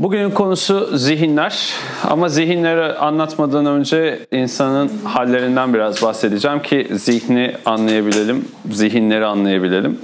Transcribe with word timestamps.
Bugünün 0.00 0.30
konusu 0.30 0.98
zihinler 0.98 1.72
ama 2.04 2.28
zihinleri 2.28 2.98
anlatmadan 2.98 3.66
önce 3.66 4.26
insanın 4.32 4.90
hallerinden 5.04 5.74
biraz 5.74 6.02
bahsedeceğim 6.02 6.62
ki 6.62 6.88
zihni 6.90 7.54
anlayabilelim, 7.66 8.48
zihinleri 8.70 9.26
anlayabilelim. 9.26 9.98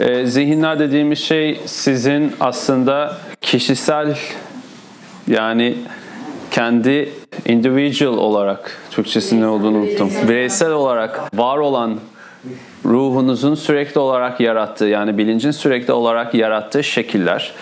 Ee, 0.00 0.26
zihinler 0.26 0.78
dediğimiz 0.78 1.18
şey 1.18 1.60
sizin 1.66 2.32
aslında 2.40 3.16
kişisel 3.40 4.18
yani 5.26 5.76
kendi 6.50 7.12
individual 7.46 8.18
olarak 8.18 8.78
Türkçesi 8.90 9.40
ne 9.40 9.46
olduğunu 9.46 9.78
unuttum. 9.78 10.10
Bireysel 10.28 10.70
olarak 10.70 11.38
var 11.38 11.58
olan 11.58 11.98
ruhunuzun 12.84 13.54
sürekli 13.54 13.98
olarak 13.98 14.40
yarattığı 14.40 14.84
yani 14.84 15.18
bilincin 15.18 15.50
sürekli 15.50 15.92
olarak 15.92 16.34
yarattığı 16.34 16.84
şekiller. 16.84 17.52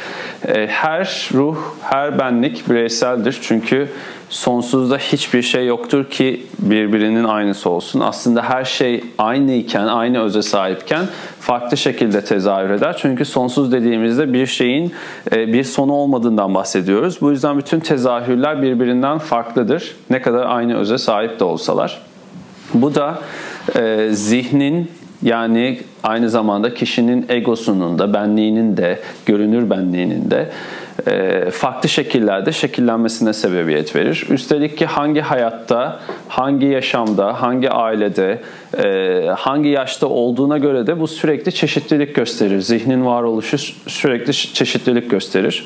E, 0.48 0.66
her 0.66 1.29
ruh, 1.35 1.57
her 1.82 2.18
benlik 2.18 2.71
bireyseldir. 2.71 3.39
Çünkü 3.43 3.89
sonsuzda 4.30 4.99
hiçbir 4.99 5.43
şey 5.43 5.67
yoktur 5.67 6.11
ki 6.11 6.46
birbirinin 6.58 7.25
aynısı 7.25 7.71
olsun. 7.71 8.00
Aslında 8.00 8.43
her 8.43 8.64
şey 8.64 9.04
aynıyken, 9.18 9.86
aynı 9.86 10.22
öze 10.22 10.43
sahipken 10.43 11.07
farklı 11.41 11.77
şekilde 11.77 12.25
tezahür 12.25 12.71
eder. 12.71 12.96
Çünkü 13.00 13.25
sonsuz 13.25 13.72
dediğimizde 13.72 14.32
bir 14.32 14.46
şeyin 14.46 14.93
e, 15.32 15.52
bir 15.52 15.64
sonu 15.64 15.93
olmadığından 15.93 16.55
bahsediyoruz. 16.55 17.21
Bu 17.21 17.30
yüzden 17.30 17.58
bütün 17.58 17.80
tezahürler 17.80 18.63
birbirinden 18.63 19.18
farklıdır. 19.18 19.96
Ne 20.11 20.22
kadar 20.22 20.46
aynı 20.46 20.79
öze 20.79 20.99
sahip 20.99 21.41
de 21.41 21.44
olsalar. 21.44 22.00
Bu 22.75 22.94
da 22.94 23.18
e, 23.77 24.08
zihnin 24.13 24.91
yani 25.22 25.80
aynı 26.02 26.30
zamanda 26.30 26.74
kişinin 26.74 27.26
egosunun 27.29 27.98
da, 27.98 28.14
benliğinin 28.14 28.76
de, 28.76 28.98
görünür 29.26 29.70
benliğinin 29.70 30.30
de 30.30 30.50
e, 31.06 31.50
farklı 31.50 31.88
şekillerde 31.88 32.52
şekillenmesine 32.52 33.33
sebebiyet 33.33 33.96
verir. 33.96 34.27
Üstelik 34.30 34.78
ki 34.78 34.86
hangi 34.86 35.20
hayatta, 35.20 36.00
hangi 36.28 36.66
yaşamda, 36.66 37.42
hangi 37.42 37.70
ailede, 37.70 38.40
e, 38.78 39.27
hangi 39.36 39.68
yaşta 39.68 40.06
olduğuna 40.06 40.58
göre 40.58 40.86
de 40.86 41.00
bu 41.00 41.06
sürekli 41.06 41.52
çeşitlilik 41.52 42.14
gösterir. 42.14 42.60
Zihnin 42.60 43.06
varoluşu 43.06 43.58
sürekli 43.86 44.32
çeşitlilik 44.32 45.10
gösterir 45.10 45.64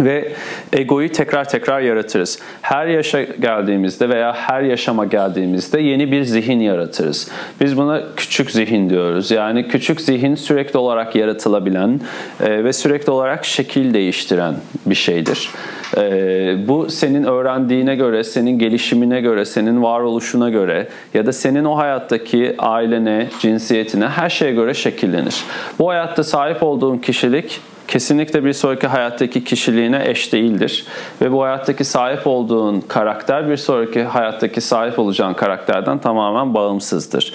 ve 0.00 0.32
egoyu 0.72 1.12
tekrar 1.12 1.48
tekrar 1.48 1.80
yaratırız. 1.80 2.38
Her 2.62 2.86
yaşa 2.86 3.22
geldiğimizde 3.22 4.08
veya 4.08 4.32
her 4.34 4.62
yaşama 4.62 5.04
geldiğimizde 5.04 5.80
yeni 5.80 6.12
bir 6.12 6.22
zihin 6.22 6.60
yaratırız. 6.60 7.30
Biz 7.60 7.76
buna 7.76 8.02
küçük 8.16 8.50
zihin 8.50 8.90
diyoruz. 8.90 9.30
Yani 9.30 9.68
küçük 9.68 10.00
zihin 10.00 10.34
sürekli 10.34 10.78
olarak 10.78 11.16
yaratılabilen 11.16 12.00
e, 12.40 12.64
ve 12.64 12.72
sürekli 12.72 13.10
olarak 13.10 13.44
şekil 13.44 13.94
değiştiren 13.94 14.54
bir 14.86 14.94
şeydir. 14.94 15.50
E, 15.96 16.68
bu 16.68 16.90
senin 16.90 17.24
öğrendiğine 17.24 17.96
göre, 17.96 18.24
senin 18.24 18.58
gelişimine 18.58 19.20
göre, 19.20 19.44
senin 19.44 19.82
varoluşuna 19.82 20.50
göre 20.50 20.88
ya 21.14 21.26
da 21.26 21.32
senin 21.32 21.64
o 21.64 21.76
hayattaki 21.76 22.54
ailene, 22.58 23.28
cinsiyetine 23.40 24.06
her 24.08 24.30
şeye 24.30 24.52
göre 24.52 24.74
şekillenir. 24.74 25.44
Bu 25.78 25.88
hayatta 25.88 26.24
sahip 26.24 26.62
olduğun 26.62 26.98
kişilik 26.98 27.60
kesinlikle 27.92 28.44
bir 28.44 28.52
sonraki 28.52 28.86
hayattaki 28.86 29.44
kişiliğine 29.44 30.02
eş 30.06 30.32
değildir. 30.32 30.84
Ve 31.20 31.32
bu 31.32 31.42
hayattaki 31.42 31.84
sahip 31.84 32.26
olduğun 32.26 32.80
karakter 32.80 33.48
bir 33.48 33.56
sonraki 33.56 34.02
hayattaki 34.02 34.60
sahip 34.60 34.98
olacağın 34.98 35.34
karakterden 35.34 35.98
tamamen 35.98 36.54
bağımsızdır. 36.54 37.32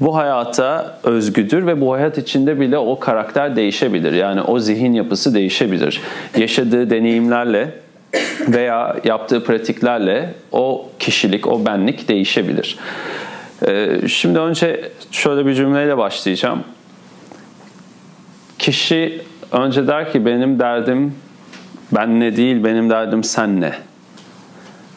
Bu 0.00 0.16
hayata 0.16 0.98
özgüdür 1.04 1.66
ve 1.66 1.80
bu 1.80 1.94
hayat 1.94 2.18
içinde 2.18 2.60
bile 2.60 2.78
o 2.78 2.98
karakter 2.98 3.56
değişebilir. 3.56 4.12
Yani 4.12 4.42
o 4.42 4.58
zihin 4.58 4.92
yapısı 4.92 5.34
değişebilir. 5.34 6.00
Yaşadığı 6.36 6.90
deneyimlerle 6.90 7.70
veya 8.48 8.96
yaptığı 9.04 9.44
pratiklerle 9.44 10.34
o 10.52 10.88
kişilik, 10.98 11.46
o 11.46 11.66
benlik 11.66 12.08
değişebilir. 12.08 12.78
Ee, 13.66 14.00
şimdi 14.08 14.38
önce 14.38 14.90
şöyle 15.10 15.46
bir 15.46 15.54
cümleyle 15.54 15.96
başlayacağım. 15.96 16.64
Kişi 18.58 19.22
önce 19.54 19.86
der 19.86 20.12
ki 20.12 20.26
benim 20.26 20.58
derdim 20.58 21.14
ben 21.92 22.20
ne 22.20 22.36
değil 22.36 22.64
benim 22.64 22.90
derdim 22.90 23.24
sen 23.24 23.60
ne. 23.60 23.72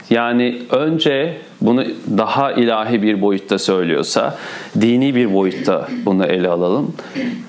Yani 0.10 0.62
önce 0.72 1.38
bunu 1.62 1.84
daha 2.18 2.52
ilahi 2.52 3.02
bir 3.02 3.22
boyutta 3.22 3.58
söylüyorsa, 3.60 4.38
dini 4.82 5.16
bir 5.16 5.34
boyutta 5.34 5.88
bunu 6.06 6.26
ele 6.26 6.50
alalım. 6.50 6.96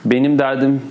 Benim 0.05 0.39
derdim 0.39 0.83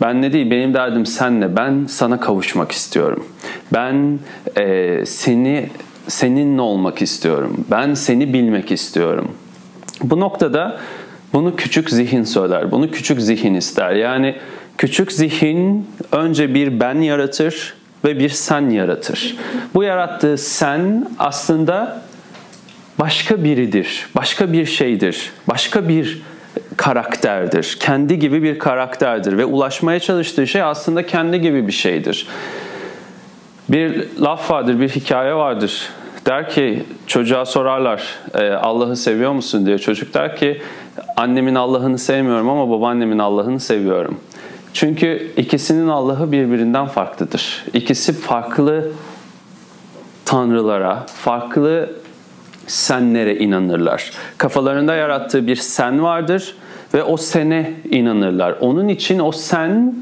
ben 0.00 0.22
ne 0.22 0.32
değil, 0.32 0.50
benim 0.50 0.74
derdim 0.74 1.06
senle. 1.06 1.56
Ben 1.56 1.84
sana 1.88 2.20
kavuşmak 2.20 2.72
istiyorum. 2.72 3.26
Ben 3.72 4.18
e, 4.56 5.02
seni 5.06 5.68
seninle 6.08 6.60
olmak 6.60 7.02
istiyorum. 7.02 7.64
Ben 7.70 7.94
seni 7.94 8.32
bilmek 8.32 8.72
istiyorum. 8.72 9.30
Bu 10.02 10.20
noktada 10.20 10.80
bunu 11.32 11.56
küçük 11.56 11.90
zihin 11.90 12.24
söyler. 12.24 12.70
Bunu 12.70 12.90
küçük 12.90 13.20
zihin 13.20 13.54
ister. 13.54 13.92
Yani 13.92 14.36
Küçük 14.78 15.12
zihin 15.12 15.90
önce 16.12 16.54
bir 16.54 16.80
ben 16.80 17.00
yaratır 17.00 17.74
ve 18.04 18.18
bir 18.18 18.28
sen 18.28 18.70
yaratır. 18.70 19.36
Bu 19.74 19.82
yarattığı 19.82 20.38
sen 20.38 21.10
aslında 21.18 22.02
başka 22.98 23.44
biridir, 23.44 24.06
başka 24.16 24.52
bir 24.52 24.66
şeydir, 24.66 25.32
başka 25.48 25.88
bir 25.88 26.22
karakterdir. 26.76 27.76
Kendi 27.80 28.18
gibi 28.18 28.42
bir 28.42 28.58
karakterdir 28.58 29.38
ve 29.38 29.44
ulaşmaya 29.44 30.00
çalıştığı 30.00 30.46
şey 30.46 30.62
aslında 30.62 31.06
kendi 31.06 31.40
gibi 31.40 31.66
bir 31.66 31.72
şeydir. 31.72 32.26
Bir 33.68 34.08
laf 34.20 34.50
vardır, 34.50 34.80
bir 34.80 34.88
hikaye 34.88 35.34
vardır. 35.34 35.88
Der 36.26 36.50
ki 36.50 36.84
çocuğa 37.06 37.44
sorarlar 37.44 38.02
e, 38.34 38.50
Allah'ı 38.50 38.96
seviyor 38.96 39.32
musun 39.32 39.66
diye. 39.66 39.78
Çocuk 39.78 40.14
der 40.14 40.36
ki 40.36 40.62
annemin 41.16 41.54
Allah'ını 41.54 41.98
sevmiyorum 41.98 42.48
ama 42.48 42.70
babaannemin 42.70 43.18
Allah'ını 43.18 43.60
seviyorum. 43.60 44.20
Çünkü 44.76 45.32
ikisinin 45.36 45.88
Allah'ı 45.88 46.32
birbirinden 46.32 46.86
farklıdır. 46.86 47.64
İkisi 47.72 48.12
farklı 48.12 48.92
tanrılara, 50.24 51.06
farklı 51.06 51.90
senlere 52.66 53.38
inanırlar. 53.38 54.10
Kafalarında 54.38 54.94
yarattığı 54.94 55.46
bir 55.46 55.56
sen 55.56 56.02
vardır 56.02 56.54
ve 56.94 57.02
o 57.02 57.16
sene 57.16 57.72
inanırlar. 57.90 58.56
Onun 58.60 58.88
için 58.88 59.18
o 59.18 59.32
sen 59.32 59.94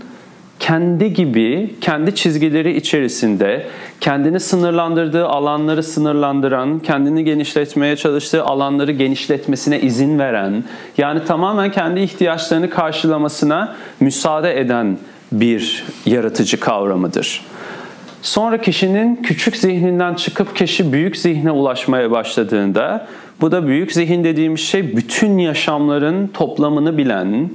kendi 0.61 1.15
gibi, 1.15 1.75
kendi 1.81 2.15
çizgileri 2.15 2.77
içerisinde 2.77 3.67
kendini 4.01 4.41
sınırlandırdığı 4.41 5.27
alanları 5.27 5.83
sınırlandıran, 5.83 6.79
kendini 6.79 7.25
genişletmeye 7.25 7.97
çalıştığı 7.97 8.45
alanları 8.45 8.93
genişletmesine 8.93 9.81
izin 9.81 10.19
veren, 10.19 10.65
yani 10.99 11.25
tamamen 11.25 11.73
kendi 11.73 12.01
ihtiyaçlarını 12.01 12.71
karşılamasına 12.71 13.77
müsaade 14.01 14.61
eden 14.61 14.99
bir 15.33 15.85
yaratıcı 16.07 16.61
kavramıdır. 16.61 17.41
Sonra 18.23 18.61
kişinin 18.61 19.17
küçük 19.17 19.57
zihninden 19.57 20.15
çıkıp 20.15 20.57
kişi 20.57 20.93
büyük 20.93 21.17
zihne 21.17 21.51
ulaşmaya 21.51 22.11
başladığında 22.11 23.07
bu 23.41 23.53
da 23.53 23.67
büyük 23.67 23.93
zihin 23.93 24.25
dediğimiz 24.25 24.61
şey 24.61 24.97
bütün 24.97 25.39
yaşamların 25.39 26.27
toplamını 26.27 26.99
bilen, 26.99 27.51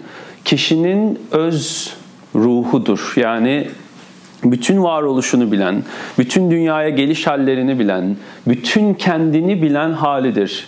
kişinin 0.46 1.20
öz 1.32 1.94
ruhudur. 2.44 3.14
Yani 3.16 3.68
bütün 4.44 4.84
varoluşunu 4.84 5.52
bilen, 5.52 5.84
bütün 6.18 6.52
dünyaya 6.52 6.90
geliş 6.90 7.28
hallerini 7.28 7.80
bilen, 7.80 8.16
bütün 8.48 8.94
kendini 8.94 9.62
bilen 9.62 9.92
halidir. 9.92 10.68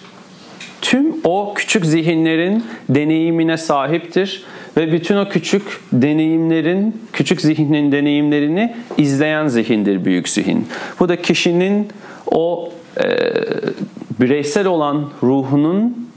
Tüm 0.82 1.16
o 1.24 1.54
küçük 1.56 1.86
zihinlerin 1.86 2.66
deneyimine 2.90 3.58
sahiptir 3.58 4.44
ve 4.78 4.92
bütün 4.92 5.18
o 5.18 5.30
küçük 5.30 5.82
deneyimlerin, 5.94 7.02
küçük 7.14 7.42
zihnin 7.42 7.92
deneyimlerini 7.92 8.76
izleyen 8.98 9.48
zihindir 9.48 10.06
büyük 10.06 10.30
zihin. 10.30 10.68
Bu 11.00 11.10
da 11.10 11.22
kişinin 11.22 11.88
o 12.32 12.74
e, 12.98 13.06
bireysel 14.20 14.68
olan 14.68 15.10
ruhunun 15.24 16.10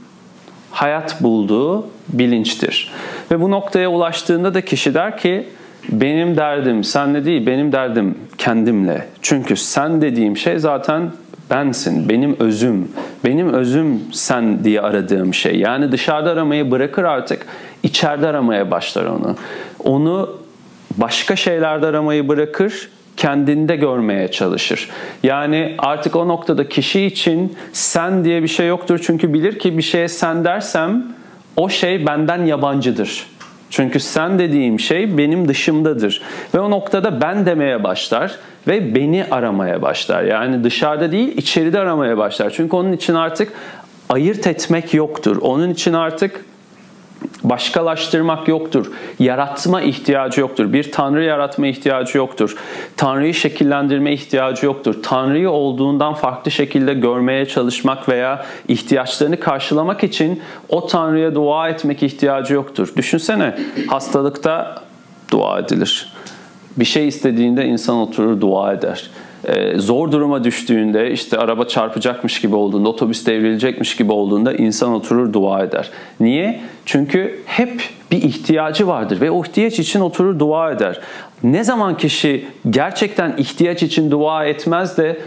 hayat 0.71 1.23
bulduğu 1.23 1.87
bilinçtir. 2.09 2.91
Ve 3.31 3.41
bu 3.41 3.51
noktaya 3.51 3.91
ulaştığında 3.91 4.53
da 4.53 4.61
kişi 4.61 4.93
der 4.93 5.17
ki 5.17 5.47
benim 5.89 6.37
derdim 6.37 6.83
senle 6.83 7.25
değil 7.25 7.47
benim 7.47 7.71
derdim 7.71 8.17
kendimle. 8.37 9.07
Çünkü 9.21 9.55
sen 9.55 10.01
dediğim 10.01 10.37
şey 10.37 10.59
zaten 10.59 11.11
bensin, 11.49 12.09
benim 12.09 12.35
özüm. 12.39 12.87
Benim 13.25 13.53
özüm 13.53 14.01
sen 14.13 14.63
diye 14.63 14.81
aradığım 14.81 15.33
şey. 15.33 15.55
Yani 15.55 15.91
dışarıda 15.91 16.31
aramayı 16.31 16.71
bırakır 16.71 17.03
artık 17.03 17.45
içeride 17.83 18.27
aramaya 18.27 18.71
başlar 18.71 19.05
onu. 19.05 19.35
Onu 19.83 20.37
başka 20.97 21.35
şeylerde 21.35 21.85
aramayı 21.85 22.27
bırakır 22.27 22.89
kendinde 23.17 23.75
görmeye 23.75 24.31
çalışır. 24.31 24.89
Yani 25.23 25.75
artık 25.77 26.15
o 26.15 26.27
noktada 26.27 26.69
kişi 26.69 27.05
için 27.05 27.57
sen 27.73 28.25
diye 28.25 28.43
bir 28.43 28.47
şey 28.47 28.67
yoktur. 28.67 28.99
Çünkü 29.03 29.33
bilir 29.33 29.59
ki 29.59 29.77
bir 29.77 29.83
şeye 29.83 30.07
sen 30.07 30.43
dersem 30.43 31.03
o 31.57 31.69
şey 31.69 32.05
benden 32.05 32.45
yabancıdır. 32.45 33.27
Çünkü 33.69 33.99
sen 33.99 34.39
dediğim 34.39 34.79
şey 34.79 35.17
benim 35.17 35.47
dışımdadır. 35.47 36.21
Ve 36.53 36.59
o 36.59 36.71
noktada 36.71 37.21
ben 37.21 37.45
demeye 37.45 37.83
başlar 37.83 38.35
ve 38.67 38.95
beni 38.95 39.25
aramaya 39.31 39.81
başlar. 39.81 40.23
Yani 40.23 40.63
dışarıda 40.63 41.11
değil 41.11 41.37
içeride 41.37 41.79
aramaya 41.79 42.17
başlar. 42.17 42.49
Çünkü 42.49 42.75
onun 42.75 42.91
için 42.91 43.13
artık 43.13 43.53
ayırt 44.09 44.47
etmek 44.47 44.93
yoktur. 44.93 45.37
Onun 45.41 45.69
için 45.69 45.93
artık 45.93 46.45
başkalaştırmak 47.43 48.47
yoktur. 48.47 48.91
Yaratma 49.19 49.81
ihtiyacı 49.81 50.41
yoktur. 50.41 50.73
Bir 50.73 50.91
tanrı 50.91 51.23
yaratma 51.23 51.67
ihtiyacı 51.67 52.17
yoktur. 52.17 52.55
Tanrıyı 52.97 53.33
şekillendirme 53.33 54.13
ihtiyacı 54.13 54.65
yoktur. 54.65 55.03
Tanrıyı 55.03 55.49
olduğundan 55.49 56.13
farklı 56.13 56.51
şekilde 56.51 56.93
görmeye 56.93 57.45
çalışmak 57.45 58.09
veya 58.09 58.45
ihtiyaçlarını 58.67 59.39
karşılamak 59.39 60.03
için 60.03 60.41
o 60.69 60.87
tanrıya 60.87 61.35
dua 61.35 61.69
etmek 61.69 62.03
ihtiyacı 62.03 62.53
yoktur. 62.53 62.93
Düşünsene 62.97 63.57
hastalıkta 63.87 64.81
dua 65.31 65.59
edilir. 65.59 66.13
Bir 66.77 66.85
şey 66.85 67.07
istediğinde 67.07 67.65
insan 67.65 67.95
oturur 67.95 68.41
dua 68.41 68.73
eder. 68.73 69.09
Ee, 69.47 69.79
zor 69.79 70.11
duruma 70.11 70.43
düştüğünde 70.43 71.11
işte 71.11 71.37
araba 71.37 71.67
çarpacakmış 71.67 72.41
gibi 72.41 72.55
olduğunda, 72.55 72.89
otobüs 72.89 73.25
devrilecekmiş 73.25 73.95
gibi 73.95 74.11
olduğunda 74.11 74.53
insan 74.53 74.93
oturur 74.93 75.33
dua 75.33 75.63
eder. 75.63 75.89
Niye? 76.19 76.59
Çünkü 76.85 77.39
hep 77.45 77.81
bir 78.11 78.23
ihtiyacı 78.23 78.87
vardır 78.87 79.21
ve 79.21 79.31
o 79.31 79.43
ihtiyaç 79.43 79.79
için 79.79 79.99
oturur 79.99 80.39
dua 80.39 80.71
eder. 80.71 81.01
Ne 81.43 81.63
zaman 81.63 81.97
kişi 81.97 82.45
gerçekten 82.69 83.33
ihtiyaç 83.37 83.83
için 83.83 84.11
dua 84.11 84.45
etmez 84.45 84.97
de 84.97 85.19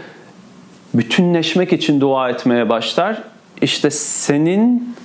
bütünleşmek 0.93 1.73
için 1.73 2.01
dua 2.01 2.29
etmeye 2.29 2.69
başlar, 2.69 3.23
işte 3.61 3.89
senin 3.89 4.95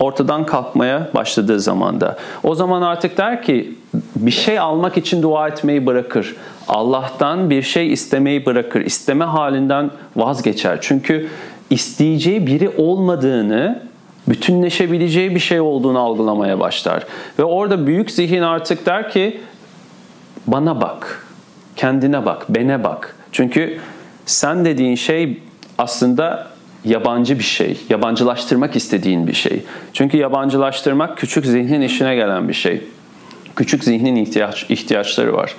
ortadan 0.00 0.46
kalkmaya 0.46 1.08
başladığı 1.14 1.60
zamanda. 1.60 2.16
O 2.42 2.54
zaman 2.54 2.82
artık 2.82 3.18
der 3.18 3.42
ki 3.42 3.74
bir 4.16 4.30
şey 4.30 4.58
almak 4.58 4.96
için 4.96 5.22
dua 5.22 5.48
etmeyi 5.48 5.86
bırakır. 5.86 6.36
Allah'tan 6.68 7.50
bir 7.50 7.62
şey 7.62 7.92
istemeyi 7.92 8.46
bırakır. 8.46 8.80
İsteme 8.80 9.24
halinden 9.24 9.90
vazgeçer. 10.16 10.78
Çünkü 10.80 11.28
isteyeceği 11.70 12.46
biri 12.46 12.70
olmadığını, 12.76 13.82
bütünleşebileceği 14.28 15.34
bir 15.34 15.40
şey 15.40 15.60
olduğunu 15.60 15.98
algılamaya 15.98 16.60
başlar. 16.60 17.04
Ve 17.38 17.44
orada 17.44 17.86
büyük 17.86 18.10
zihin 18.10 18.42
artık 18.42 18.86
der 18.86 19.10
ki 19.10 19.40
bana 20.46 20.80
bak, 20.80 21.26
kendine 21.76 22.26
bak, 22.26 22.46
bene 22.48 22.84
bak. 22.84 23.16
Çünkü 23.32 23.78
sen 24.26 24.64
dediğin 24.64 24.94
şey 24.94 25.42
aslında 25.78 26.53
yabancı 26.84 27.38
bir 27.38 27.44
şey. 27.44 27.76
Yabancılaştırmak 27.90 28.76
istediğin 28.76 29.26
bir 29.26 29.32
şey. 29.32 29.62
Çünkü 29.92 30.16
yabancılaştırmak 30.16 31.16
küçük 31.16 31.46
zihnin 31.46 31.80
işine 31.80 32.14
gelen 32.14 32.48
bir 32.48 32.54
şey. 32.54 32.82
Küçük 33.56 33.84
zihnin 33.84 34.16
ihtiyaç, 34.16 34.66
ihtiyaçları 34.68 35.32
var. 35.32 35.54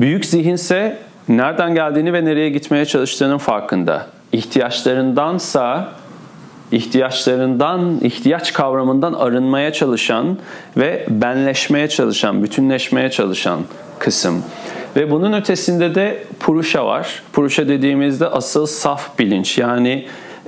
Büyük 0.00 0.24
zihinse 0.24 0.98
nereden 1.28 1.74
geldiğini 1.74 2.12
ve 2.12 2.24
nereye 2.24 2.50
gitmeye 2.50 2.84
çalıştığının 2.84 3.38
farkında. 3.38 4.06
İhtiyaçlarındansa 4.32 5.88
ihtiyaçlarından, 6.72 7.98
ihtiyaç 8.02 8.52
kavramından 8.52 9.12
arınmaya 9.12 9.72
çalışan 9.72 10.38
ve 10.76 11.06
benleşmeye 11.08 11.88
çalışan, 11.88 12.42
bütünleşmeye 12.42 13.10
çalışan 13.10 13.60
kısım. 13.98 14.42
Ve 14.96 15.10
bunun 15.10 15.32
ötesinde 15.32 15.94
de 15.94 16.24
Purusha 16.40 16.86
var. 16.86 17.22
Purusha 17.32 17.68
dediğimizde 17.68 18.26
asıl 18.26 18.66
saf 18.66 19.18
bilinç 19.18 19.58
yani 19.58 20.06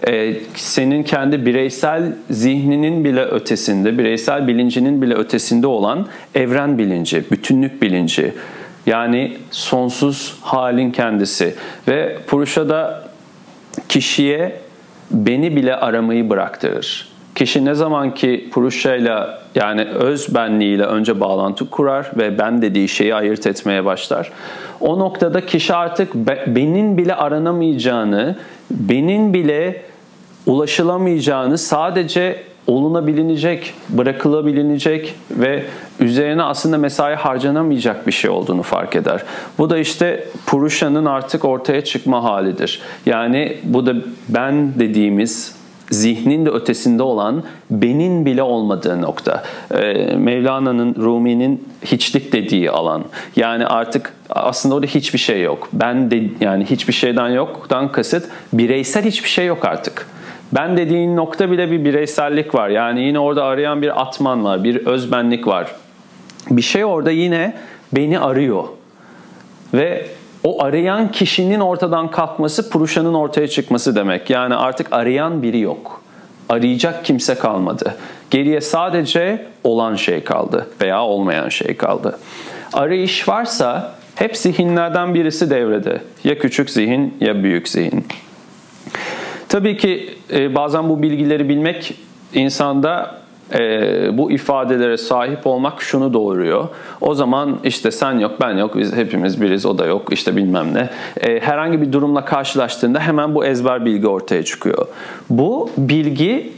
e, 0.08 0.34
senin 0.54 1.02
kendi 1.02 1.46
bireysel 1.46 2.02
zihninin 2.30 3.04
bile 3.04 3.24
ötesinde, 3.24 3.98
bireysel 3.98 4.48
bilincinin 4.48 5.02
bile 5.02 5.14
ötesinde 5.14 5.66
olan 5.66 6.06
evren 6.34 6.78
bilinci, 6.78 7.24
bütünlük 7.30 7.82
bilinci. 7.82 8.34
Yani 8.86 9.36
sonsuz 9.50 10.38
halin 10.40 10.90
kendisi. 10.90 11.54
Ve 11.88 12.16
Purusha 12.26 12.68
da 12.68 13.04
kişiye 13.88 14.60
beni 15.10 15.56
bile 15.56 15.76
aramayı 15.76 16.30
bıraktırır. 16.30 17.08
Kişi 17.34 17.64
ne 17.64 17.74
zaman 17.74 18.14
ki 18.14 18.48
Purusha 18.52 18.94
ile 18.94 19.16
yani 19.54 19.84
öz 19.84 20.34
benliğiyle 20.34 20.84
önce 20.84 21.20
bağlantı 21.20 21.70
kurar 21.70 22.10
ve 22.16 22.38
ben 22.38 22.62
dediği 22.62 22.88
şeyi 22.88 23.14
ayırt 23.14 23.46
etmeye 23.46 23.84
başlar. 23.84 24.32
O 24.80 24.98
noktada 24.98 25.46
kişi 25.46 25.74
artık 25.74 26.14
benim 26.46 26.98
bile 26.98 27.14
aranamayacağını, 27.14 28.36
benim 28.70 29.34
bile 29.34 29.82
ulaşılamayacağını 30.46 31.58
sadece 31.58 32.42
olunabilinecek, 32.66 33.74
bırakılabilinecek 33.88 35.14
ve 35.30 35.64
üzerine 36.00 36.42
aslında 36.42 36.78
mesai 36.78 37.14
harcanamayacak 37.14 38.06
bir 38.06 38.12
şey 38.12 38.30
olduğunu 38.30 38.62
fark 38.62 38.96
eder. 38.96 39.22
Bu 39.58 39.70
da 39.70 39.78
işte 39.78 40.24
Purusha'nın 40.46 41.04
artık 41.04 41.44
ortaya 41.44 41.84
çıkma 41.84 42.24
halidir. 42.24 42.80
Yani 43.06 43.56
bu 43.62 43.86
da 43.86 43.94
ben 44.28 44.78
dediğimiz 44.78 45.54
zihnin 45.90 46.46
de 46.46 46.50
ötesinde 46.50 47.02
olan 47.02 47.42
benin 47.70 48.26
bile 48.26 48.42
olmadığı 48.42 49.02
nokta. 49.02 49.42
Ee, 49.70 49.92
Mevlana'nın, 50.16 50.94
Rumi'nin 50.94 51.68
hiçlik 51.84 52.32
dediği 52.32 52.70
alan. 52.70 53.04
Yani 53.36 53.66
artık 53.66 54.12
aslında 54.30 54.74
orada 54.74 54.86
hiçbir 54.86 55.18
şey 55.18 55.42
yok. 55.42 55.68
Ben 55.72 56.10
de 56.10 56.22
yani 56.40 56.64
hiçbir 56.64 56.92
şeyden 56.92 57.28
yoktan 57.28 57.92
kasıt 57.92 58.28
bireysel 58.52 59.04
hiçbir 59.04 59.28
şey 59.28 59.46
yok 59.46 59.64
artık. 59.64 60.06
Ben 60.52 60.76
dediğin 60.76 61.16
nokta 61.16 61.50
bile 61.50 61.70
bir 61.70 61.84
bireysellik 61.84 62.54
var. 62.54 62.68
Yani 62.68 63.00
yine 63.02 63.18
orada 63.18 63.44
arayan 63.44 63.82
bir 63.82 64.00
atman 64.02 64.44
var, 64.44 64.64
bir 64.64 64.86
özbenlik 64.86 65.46
var. 65.46 65.74
Bir 66.50 66.62
şey 66.62 66.84
orada 66.84 67.10
yine 67.10 67.54
beni 67.92 68.18
arıyor. 68.18 68.64
Ve 69.74 70.06
o 70.44 70.62
arayan 70.62 71.10
kişinin 71.10 71.60
ortadan 71.60 72.10
kalkması 72.10 72.70
Puruşa'nın 72.70 73.14
ortaya 73.14 73.48
çıkması 73.48 73.96
demek. 73.96 74.30
Yani 74.30 74.54
artık 74.54 74.92
arayan 74.92 75.42
biri 75.42 75.60
yok. 75.60 76.02
Arayacak 76.48 77.04
kimse 77.04 77.34
kalmadı. 77.34 77.94
Geriye 78.30 78.60
sadece 78.60 79.46
olan 79.64 79.94
şey 79.94 80.24
kaldı 80.24 80.66
veya 80.80 81.02
olmayan 81.02 81.48
şey 81.48 81.76
kaldı. 81.76 82.18
Arayış 82.72 83.28
varsa 83.28 83.94
hep 84.14 84.36
zihinlerden 84.36 85.14
birisi 85.14 85.50
devrede. 85.50 86.02
Ya 86.24 86.38
küçük 86.38 86.70
zihin 86.70 87.14
ya 87.20 87.42
büyük 87.42 87.68
zihin. 87.68 88.06
Tabii 89.52 89.76
ki 89.76 90.14
e, 90.32 90.54
bazen 90.54 90.88
bu 90.88 91.02
bilgileri 91.02 91.48
bilmek 91.48 91.94
insanda 92.34 93.18
e, 93.54 94.18
bu 94.18 94.30
ifadelere 94.30 94.96
sahip 94.96 95.46
olmak 95.46 95.82
şunu 95.82 96.12
doğuruyor. 96.12 96.68
O 97.00 97.14
zaman 97.14 97.58
işte 97.64 97.90
sen 97.90 98.18
yok 98.18 98.32
ben 98.40 98.56
yok 98.56 98.76
biz 98.76 98.96
hepimiz 98.96 99.40
biriz 99.40 99.66
o 99.66 99.78
da 99.78 99.86
yok 99.86 100.12
işte 100.12 100.36
bilmem 100.36 100.74
ne. 100.74 100.90
E, 101.20 101.40
herhangi 101.40 101.80
bir 101.80 101.92
durumla 101.92 102.24
karşılaştığında 102.24 103.00
hemen 103.00 103.34
bu 103.34 103.44
ezber 103.44 103.84
bilgi 103.84 104.08
ortaya 104.08 104.42
çıkıyor. 104.42 104.86
Bu 105.30 105.70
bilgi 105.78 106.52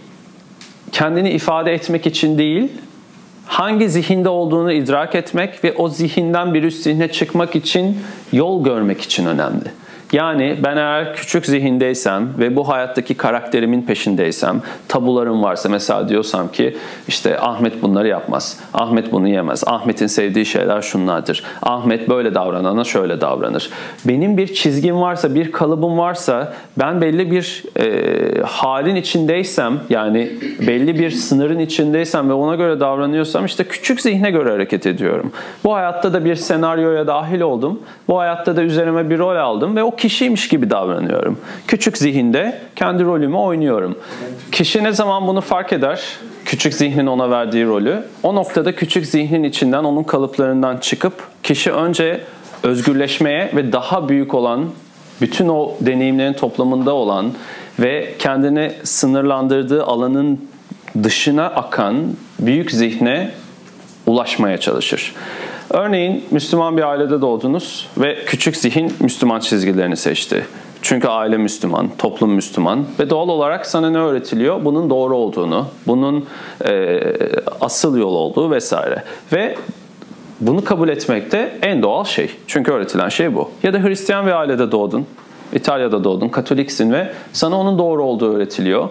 kendini 0.92 1.30
ifade 1.30 1.73
etmek 1.73 2.07
için 2.07 2.38
değil 2.38 2.73
hangi 3.47 3.88
zihinde 3.88 4.28
olduğunu 4.28 4.73
idrak 4.73 5.14
etmek 5.14 5.64
ve 5.64 5.73
o 5.73 5.88
zihinden 5.88 6.54
bir 6.54 6.62
üst 6.62 6.83
zihne 6.83 7.12
çıkmak 7.12 7.57
için 7.57 7.99
yol 8.33 8.64
görmek 8.64 9.00
için 9.00 9.26
önemli. 9.26 9.84
Yani 10.14 10.56
ben 10.64 10.76
eğer 10.76 11.14
küçük 11.14 11.47
zihindeysem 11.47 12.28
ve 12.38 12.56
bu 12.56 12.68
hayattaki 12.68 13.14
karakterimin 13.14 13.83
peşindeysem, 13.83 14.62
tabularım 14.88 15.42
varsa 15.42 15.68
mesela 15.68 16.09
diyorsam 16.09 16.52
ki 16.52 16.76
işte 17.09 17.40
Ahmet 17.40 17.83
bunları 17.83 18.09
yapmaz, 18.09 18.61
Ahmet 18.75 19.12
bunu 19.12 19.28
yemez, 19.28 19.64
Ahmet'in 19.66 20.06
sevdiği 20.06 20.47
şeyler 20.47 20.83
şunlardır, 20.83 21.42
Ahmet 21.62 22.09
böyle 22.09 22.35
davranana 22.35 22.85
şöyle 22.85 23.21
davranır. 23.21 23.71
Benim 24.04 24.37
bir 24.37 24.54
çizgim 24.54 25.00
varsa, 25.00 25.35
bir 25.35 25.52
kalıbım 25.52 25.99
varsa, 25.99 26.52
ben 26.78 27.00
belli 27.00 27.30
bir 27.30 27.64
e, 27.78 28.42
halin 28.42 28.97
içindeysem, 28.97 29.80
yani 29.90 30.30
belli 30.66 30.99
bir 30.99 31.11
sınırın 31.11 31.59
içindeysem 31.59 32.28
ve 32.28 32.33
ona 32.33 32.54
göre 32.54 32.80
davranıyorsam 32.80 33.44
işte 33.44 33.64
küçük 33.64 34.00
zihne 34.00 34.30
göre 34.30 34.50
hareket 34.50 34.87
ediyorum. 34.87 35.33
Bu 35.64 35.75
hayatta 35.75 36.12
da 36.12 36.25
bir 36.25 36.35
senaryoya 36.35 37.06
dahil 37.06 37.40
oldum, 37.40 37.80
bu 38.09 38.18
hayatta 38.18 38.56
da 38.56 38.62
üzerime 38.62 39.11
bir 39.11 39.18
rol 39.18 39.37
aldım 39.37 39.76
ve 39.76 39.83
o 39.83 39.97
kişiymiş 40.04 40.49
gibi 40.49 40.70
davranıyorum. 40.70 41.38
Küçük 41.68 41.99
zihinde 41.99 42.61
kendi 42.76 43.04
rolümü 43.04 43.37
oynuyorum. 43.37 43.99
Kişi 44.52 44.84
ne 44.84 44.92
zaman 44.92 45.26
bunu 45.26 45.40
fark 45.40 45.73
eder? 45.73 46.02
Küçük 46.44 46.75
zihnin 46.75 47.06
ona 47.06 47.30
verdiği 47.30 47.66
rolü. 47.66 48.04
O 48.23 48.34
noktada 48.34 48.75
küçük 48.75 49.06
zihnin 49.06 49.44
içinden, 49.44 49.84
onun 49.84 50.02
kalıplarından 50.02 50.76
çıkıp 50.76 51.28
kişi 51.42 51.73
önce 51.73 52.20
özgürleşmeye 52.62 53.50
ve 53.56 53.73
daha 53.73 54.08
büyük 54.08 54.34
olan, 54.34 54.64
bütün 55.20 55.49
o 55.49 55.73
deneyimlerin 55.80 56.32
toplamında 56.32 56.94
olan 56.94 57.32
ve 57.80 58.14
kendini 58.18 58.73
sınırlandırdığı 58.82 59.84
alanın 59.84 60.49
dışına 61.02 61.46
akan 61.46 61.96
büyük 62.38 62.70
zihne 62.70 63.30
ulaşmaya 64.06 64.58
çalışır. 64.58 65.14
Örneğin 65.71 66.25
Müslüman 66.30 66.76
bir 66.76 66.83
ailede 66.83 67.21
doğdunuz 67.21 67.88
ve 67.99 68.25
küçük 68.26 68.56
zihin 68.56 68.92
Müslüman 69.00 69.40
çizgilerini 69.40 69.97
seçti. 69.97 70.47
Çünkü 70.83 71.09
aile 71.09 71.37
Müslüman, 71.37 71.90
toplum 71.99 72.30
Müslüman 72.30 72.85
ve 73.00 73.11
doğal 73.11 73.28
olarak 73.28 73.66
sana 73.66 73.90
ne 73.90 73.99
öğretiliyor? 73.99 74.64
Bunun 74.64 74.90
doğru 74.90 75.16
olduğunu, 75.16 75.66
bunun 75.87 76.26
e, 76.64 77.00
asıl 77.61 77.97
yol 77.97 78.14
olduğu 78.14 78.50
vesaire. 78.50 79.02
Ve 79.33 79.56
bunu 80.40 80.64
kabul 80.64 80.88
etmek 80.88 81.33
de 81.33 81.59
en 81.62 81.83
doğal 81.83 82.04
şey. 82.04 82.30
Çünkü 82.47 82.73
öğretilen 82.73 83.09
şey 83.09 83.35
bu. 83.35 83.50
Ya 83.62 83.73
da 83.73 83.83
Hristiyan 83.83 84.26
bir 84.26 84.33
ailede 84.33 84.73
doğdun, 84.73 85.06
İtalya'da 85.52 86.04
doğdun, 86.04 86.28
Katoliksin 86.28 86.92
ve 86.92 87.12
sana 87.33 87.61
onun 87.61 87.78
doğru 87.78 88.02
olduğu 88.02 88.35
öğretiliyor. 88.35 88.88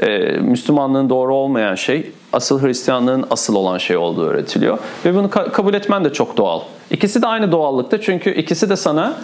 Ee, 0.00 0.18
Müslümanlığın 0.40 1.10
doğru 1.10 1.34
olmayan 1.34 1.74
şey, 1.74 2.12
asıl 2.32 2.62
Hristiyanlığın 2.62 3.24
asıl 3.30 3.54
olan 3.54 3.78
şey 3.78 3.96
olduğu 3.96 4.26
öğretiliyor. 4.26 4.78
Ve 5.04 5.14
bunu 5.14 5.26
ka- 5.26 5.52
kabul 5.52 5.74
etmen 5.74 6.04
de 6.04 6.12
çok 6.12 6.36
doğal. 6.36 6.60
İkisi 6.90 7.22
de 7.22 7.26
aynı 7.26 7.52
doğallıkta 7.52 8.00
çünkü 8.00 8.34
ikisi 8.34 8.70
de 8.70 8.76
sana 8.76 9.14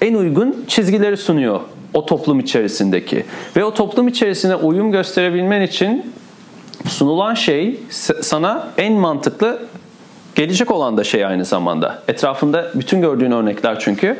en 0.00 0.14
uygun 0.14 0.64
çizgileri 0.68 1.16
sunuyor 1.16 1.60
o 1.94 2.06
toplum 2.06 2.40
içerisindeki. 2.40 3.24
Ve 3.56 3.64
o 3.64 3.74
toplum 3.74 4.08
içerisine 4.08 4.54
uyum 4.54 4.92
gösterebilmen 4.92 5.62
için 5.62 6.12
sunulan 6.88 7.34
şey 7.34 7.80
sana 8.22 8.68
en 8.78 8.92
mantıklı 8.92 9.58
gelecek 10.34 10.70
olan 10.70 10.96
da 10.96 11.04
şey 11.04 11.24
aynı 11.26 11.44
zamanda. 11.44 12.02
Etrafında 12.08 12.70
bütün 12.74 13.00
gördüğün 13.00 13.30
örnekler 13.30 13.80
çünkü 13.80 14.18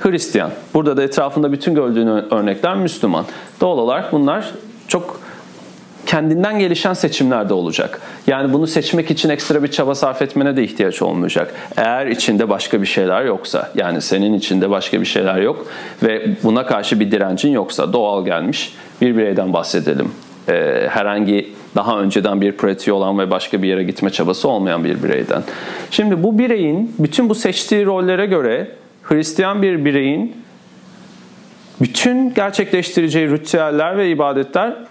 Hristiyan. 0.00 0.50
Burada 0.74 0.96
da 0.96 1.02
etrafında 1.02 1.52
bütün 1.52 1.74
gördüğün 1.74 2.06
örnekler 2.06 2.76
Müslüman. 2.76 3.24
Doğal 3.60 3.78
olarak 3.78 4.12
bunlar 4.12 4.50
çok 4.88 5.20
kendinden 6.10 6.58
gelişen 6.58 6.92
seçimler 6.92 7.48
de 7.48 7.54
olacak. 7.54 8.00
Yani 8.26 8.52
bunu 8.52 8.66
seçmek 8.66 9.10
için 9.10 9.28
ekstra 9.28 9.62
bir 9.62 9.68
çaba 9.68 9.94
sarf 9.94 10.22
etmene 10.22 10.56
de 10.56 10.64
ihtiyaç 10.64 11.02
olmayacak. 11.02 11.54
Eğer 11.76 12.06
içinde 12.06 12.48
başka 12.48 12.82
bir 12.82 12.86
şeyler 12.86 13.24
yoksa, 13.24 13.72
yani 13.74 14.00
senin 14.00 14.34
içinde 14.34 14.70
başka 14.70 15.00
bir 15.00 15.06
şeyler 15.06 15.36
yok 15.36 15.66
ve 16.02 16.28
buna 16.42 16.66
karşı 16.66 17.00
bir 17.00 17.10
direncin 17.10 17.50
yoksa 17.50 17.92
doğal 17.92 18.24
gelmiş 18.24 18.74
bir 19.00 19.16
bireyden 19.16 19.52
bahsedelim. 19.52 20.12
Ee, 20.48 20.86
herhangi 20.88 21.52
daha 21.74 22.00
önceden 22.00 22.40
bir 22.40 22.52
pratiği 22.52 22.94
olan 22.94 23.18
ve 23.18 23.30
başka 23.30 23.62
bir 23.62 23.68
yere 23.68 23.82
gitme 23.82 24.10
çabası 24.10 24.48
olmayan 24.48 24.84
bir 24.84 25.02
bireyden. 25.02 25.42
Şimdi 25.90 26.22
bu 26.22 26.38
bireyin 26.38 26.94
bütün 26.98 27.28
bu 27.28 27.34
seçtiği 27.34 27.86
rollere 27.86 28.26
göre 28.26 28.68
Hristiyan 29.02 29.62
bir 29.62 29.84
bireyin 29.84 30.36
bütün 31.80 32.34
gerçekleştireceği 32.34 33.30
ritüeller 33.30 33.98
ve 33.98 34.10
ibadetler 34.10 34.89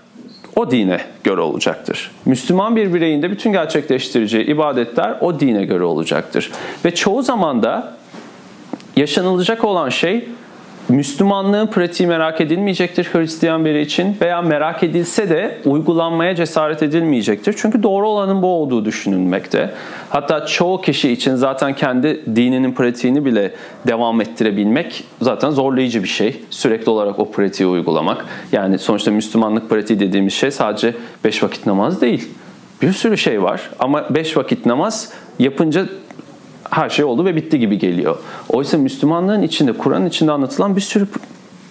o 0.55 0.71
dine 0.71 0.99
göre 1.23 1.41
olacaktır. 1.41 2.11
Müslüman 2.25 2.75
bir 2.75 2.93
bireyin 2.93 3.21
de 3.21 3.31
bütün 3.31 3.51
gerçekleştireceği 3.51 4.45
ibadetler 4.45 5.17
o 5.21 5.39
dine 5.39 5.65
göre 5.65 5.83
olacaktır. 5.83 6.51
Ve 6.85 6.95
çoğu 6.95 7.21
zaman 7.23 7.63
da 7.63 7.93
yaşanılacak 8.95 9.63
olan 9.63 9.89
şey 9.89 10.29
Müslümanlığın 10.89 11.67
pratiği 11.67 12.09
merak 12.09 12.41
edilmeyecektir 12.41 13.09
Hristiyan 13.13 13.65
biri 13.65 13.81
için 13.81 14.17
veya 14.21 14.41
merak 14.41 14.83
edilse 14.83 15.29
de 15.29 15.57
uygulanmaya 15.65 16.35
cesaret 16.35 16.83
edilmeyecektir. 16.83 17.55
Çünkü 17.57 17.83
doğru 17.83 18.07
olanın 18.07 18.41
bu 18.41 18.47
olduğu 18.47 18.85
düşünülmekte. 18.85 19.73
Hatta 20.09 20.45
çoğu 20.45 20.81
kişi 20.81 21.11
için 21.11 21.35
zaten 21.35 21.75
kendi 21.75 22.35
dininin 22.35 22.73
pratiğini 22.73 23.25
bile 23.25 23.51
devam 23.87 24.21
ettirebilmek 24.21 25.03
zaten 25.21 25.49
zorlayıcı 25.49 26.03
bir 26.03 26.07
şey. 26.07 26.41
Sürekli 26.49 26.89
olarak 26.89 27.19
o 27.19 27.31
pratiği 27.31 27.69
uygulamak. 27.69 28.25
Yani 28.51 28.79
sonuçta 28.79 29.11
Müslümanlık 29.11 29.69
pratiği 29.69 29.99
dediğimiz 29.99 30.33
şey 30.33 30.51
sadece 30.51 30.93
beş 31.23 31.43
vakit 31.43 31.65
namaz 31.65 32.01
değil. 32.01 32.29
Bir 32.81 32.93
sürü 32.93 33.17
şey 33.17 33.43
var 33.43 33.69
ama 33.79 34.15
beş 34.15 34.37
vakit 34.37 34.65
namaz 34.65 35.13
yapınca 35.39 35.85
her 36.69 36.89
şey 36.89 37.05
oldu 37.05 37.25
ve 37.25 37.35
bitti 37.35 37.59
gibi 37.59 37.77
geliyor. 37.77 38.17
Oysa 38.49 38.77
Müslümanlığın 38.77 39.41
içinde, 39.41 39.73
Kur'an 39.73 40.05
içinde 40.05 40.31
anlatılan 40.31 40.75
bir 40.75 40.81
sürü 40.81 41.07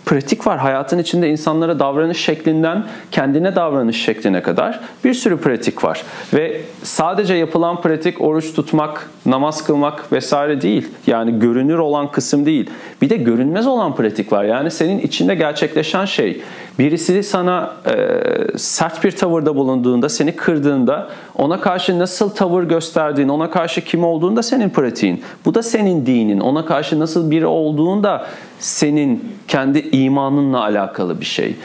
pratik 0.09 0.47
var. 0.47 0.59
Hayatın 0.59 0.99
içinde 0.99 1.31
insanlara 1.31 1.79
davranış 1.79 2.19
şeklinden 2.19 2.87
kendine 3.11 3.57
davranış 3.57 4.03
şekline 4.05 4.43
kadar 4.43 4.81
bir 5.05 5.15
sürü 5.15 5.37
pratik 5.37 5.85
var. 5.85 6.03
Ve 6.35 6.61
sadece 6.83 7.35
yapılan 7.35 7.81
pratik 7.81 8.21
oruç 8.21 8.55
tutmak, 8.55 9.11
namaz 9.27 9.65
kılmak 9.65 10.13
vesaire 10.13 10.61
değil. 10.61 10.89
Yani 11.07 11.39
görünür 11.39 11.79
olan 11.79 12.11
kısım 12.11 12.47
değil. 12.47 12.71
Bir 13.03 13.11
de 13.11 13.17
görünmez 13.17 13.67
olan 13.67 13.97
pratik 13.97 14.33
var. 14.33 14.45
Yani 14.45 14.71
senin 14.71 14.99
içinde 14.99 15.35
gerçekleşen 15.35 16.05
şey. 16.05 16.41
Birisi 16.79 17.23
sana 17.23 17.73
e, 17.87 18.59
sert 18.59 19.05
bir 19.05 19.13
tavırda 19.13 19.57
bulunduğunda, 19.57 20.09
seni 20.09 20.37
kırdığında 20.37 21.09
ona 21.35 21.61
karşı 21.61 21.99
nasıl 21.99 22.31
tavır 22.31 22.63
gösterdiğin, 22.63 23.29
ona 23.29 23.51
karşı 23.51 23.85
kim 23.85 24.05
olduğunda 24.05 24.43
senin 24.43 24.71
pratiğin. 24.71 25.23
Bu 25.45 25.55
da 25.55 25.63
senin 25.63 26.07
dinin. 26.07 26.41
Ona 26.41 26.65
karşı 26.65 27.01
nasıl 27.01 27.31
biri 27.31 27.47
olduğunda 27.47 28.27
senin 28.59 29.33
kendi 29.49 29.79
imanınla 29.79 30.61
alakalı 30.61 31.21
bir 31.21 31.27
şey. 31.27 31.57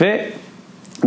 Ve 0.00 0.30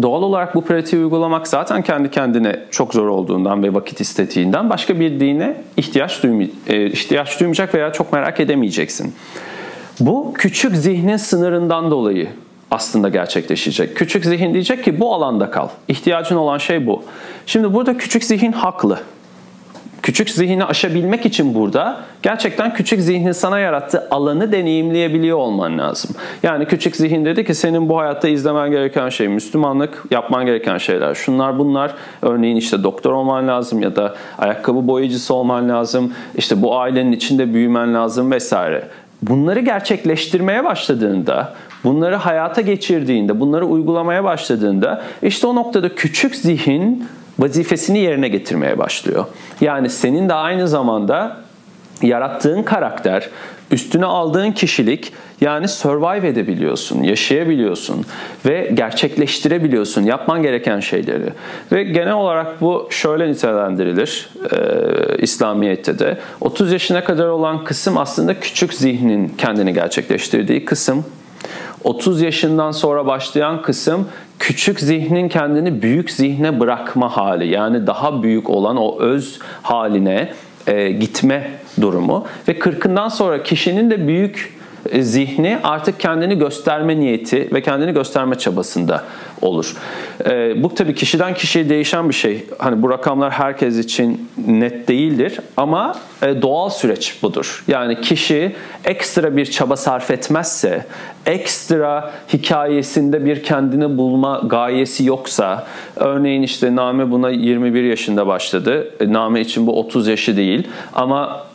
doğal 0.01 0.24
olarak 0.24 0.55
bu 0.55 0.65
pratiği 0.65 1.01
uygulamak 1.01 1.48
zaten 1.48 1.82
kendi 1.82 2.12
kendine 2.12 2.60
çok 2.72 2.93
zor 2.93 3.08
olduğundan 3.08 3.63
ve 3.63 3.74
vakit 3.74 4.01
istediğinden 4.01 4.70
başka 4.70 5.00
bir 5.00 5.20
dine 5.20 5.55
ihtiyaç, 5.77 6.24
duymay 6.24 6.50
e, 6.67 6.86
ihtiyaç 6.86 7.39
duymayacak 7.39 7.75
veya 7.75 7.93
çok 7.93 8.13
merak 8.13 8.39
edemeyeceksin. 8.39 9.13
Bu 10.00 10.34
küçük 10.34 10.75
zihnin 10.75 11.17
sınırından 11.17 11.91
dolayı 11.91 12.27
aslında 12.74 13.10
gerçekleşecek. 13.10 13.98
Küçük 13.98 14.25
zihin 14.25 14.53
diyecek 14.53 14.84
ki 14.84 15.00
bu 15.00 15.13
alanda 15.13 15.51
kal. 15.51 15.68
İhtiyacın 15.88 16.36
olan 16.36 16.58
şey 16.58 16.88
bu. 16.88 17.03
Şimdi 17.46 17.74
burada 17.74 17.98
küçük 17.98 18.24
zihin 18.24 18.51
haklı 18.51 19.00
küçük 20.03 20.30
zihni 20.30 20.65
aşabilmek 20.65 21.25
için 21.25 21.56
burada 21.56 21.98
gerçekten 22.22 22.74
küçük 22.74 23.01
zihnin 23.01 23.32
sana 23.32 23.60
yarattığı 23.60 24.08
alanı 24.12 24.51
deneyimleyebiliyor 24.51 25.38
olman 25.38 25.77
lazım. 25.77 26.15
Yani 26.44 26.65
küçük 26.65 26.96
zihin 26.96 27.25
dedi 27.25 27.46
ki 27.46 27.56
senin 27.56 27.89
bu 27.89 27.98
hayatta 27.98 28.27
izlemen 28.27 28.72
gereken 28.72 29.10
şey 29.10 29.27
Müslümanlık, 29.27 30.03
yapman 30.12 30.46
gereken 30.46 30.77
şeyler. 30.77 31.15
Şunlar 31.15 31.60
bunlar. 31.60 31.94
Örneğin 32.22 32.56
işte 32.56 32.84
doktor 32.84 33.12
olman 33.12 33.48
lazım 33.48 33.82
ya 33.82 33.96
da 33.96 34.15
ayakkabı 34.38 34.88
boyacısı 34.88 35.34
olman 35.34 35.70
lazım. 35.70 36.13
İşte 36.36 36.62
bu 36.62 36.77
ailenin 36.77 37.12
içinde 37.12 37.53
büyümen 37.53 37.94
lazım 37.94 38.32
vesaire. 38.32 38.88
Bunları 39.22 39.60
gerçekleştirmeye 39.60 40.63
başladığında, 40.63 41.53
bunları 41.84 42.16
hayata 42.16 42.62
geçirdiğinde, 42.62 43.40
bunları 43.40 43.66
uygulamaya 43.66 44.24
başladığında 44.24 45.04
işte 45.22 45.48
o 45.48 45.56
noktada 45.56 45.96
küçük 45.96 46.36
zihin 46.36 47.08
vazifesini 47.40 48.00
yerine 48.00 48.28
getirmeye 48.28 48.78
başlıyor. 48.78 49.25
Yani 49.62 49.90
senin 49.90 50.30
de 50.30 50.34
aynı 50.34 50.68
zamanda 50.68 51.38
yarattığın 52.02 52.63
karakter, 52.63 53.30
üstüne 53.72 54.06
aldığın 54.06 54.52
kişilik 54.52 55.13
yani 55.42 55.68
survive 55.68 56.28
edebiliyorsun, 56.28 57.04
yaşayabiliyorsun 57.04 58.06
ve 58.46 58.72
gerçekleştirebiliyorsun 58.74 60.04
yapman 60.04 60.44
gereken 60.44 60.80
şeyleri. 60.80 61.30
Ve 61.72 61.84
genel 61.84 62.13
olarak 62.13 62.62
bu 62.62 62.88
şöyle 62.90 63.28
nitelendirilir 63.28 64.30
e, 64.52 64.58
İslamiyet'te 65.18 66.00
de. 66.00 66.18
30 66.42 66.72
yaşına 66.72 67.04
kadar 67.04 67.28
olan 67.28 67.63
kısım 67.63 67.98
aslında 67.98 68.40
küçük 68.40 68.74
zihnin 68.74 69.34
kendini 69.38 69.74
gerçekleştirdiği 69.74 70.66
kısım. 70.66 71.06
30 71.84 72.22
yaşından 72.22 72.72
sonra 72.72 73.06
başlayan 73.06 73.62
kısım 73.62 74.08
küçük 74.39 74.80
zihnin 74.80 75.30
kendini 75.30 75.82
büyük 75.82 76.12
zihne 76.12 76.60
bırakma 76.60 77.18
hali. 77.18 77.48
Yani 77.48 77.88
daha 77.88 78.24
büyük 78.24 78.50
olan 78.50 78.77
o 78.77 79.00
öz 79.00 79.39
haline 79.62 80.34
e, 80.68 80.92
gitme 80.92 81.51
durumu 81.82 82.25
ve 82.48 82.60
kırkından 82.60 83.08
sonra 83.08 83.44
kişinin 83.44 83.89
de 83.89 84.08
büyük 84.08 84.62
zihni 85.00 85.60
artık 85.63 86.00
kendini 86.00 86.38
gösterme 86.38 87.00
niyeti 87.00 87.50
ve 87.54 87.62
kendini 87.62 87.94
gösterme 87.94 88.36
çabasında 88.36 89.04
olur. 89.42 89.75
E, 90.25 90.63
bu 90.63 90.75
tabii 90.75 90.96
kişiden 90.96 91.34
kişiye 91.34 91.70
değişen 91.70 92.10
bir 92.10 92.13
şey. 92.13 92.46
Hani 92.58 92.82
bu 92.82 92.90
rakamlar 92.90 93.32
herkes 93.32 93.78
için 93.78 94.30
net 94.48 94.88
değildir 94.88 95.40
ama 95.58 95.96
e, 96.22 96.42
doğal 96.42 96.70
süreç 96.70 97.24
budur. 97.24 97.63
Yani 97.68 98.02
kişi 98.02 98.56
ekstra 98.86 99.38
bir 99.38 99.46
çaba 99.46 99.78
sarf 99.78 100.12
etmezse, 100.12 100.86
ekstra 101.25 102.12
hikayesinde 102.34 103.25
bir 103.25 103.44
kendini 103.44 103.98
bulma 103.98 104.42
gayesi 104.46 105.06
yoksa, 105.06 105.68
örneğin 105.96 106.42
işte 106.42 106.75
Name 106.75 107.12
buna 107.12 107.30
21 107.30 107.84
yaşında 107.84 108.28
başladı. 108.28 108.92
Name 109.02 109.42
için 109.42 109.68
bu 109.68 109.80
30 109.80 110.08
yaşı 110.08 110.38
değil 110.38 110.68
ama 110.94 111.46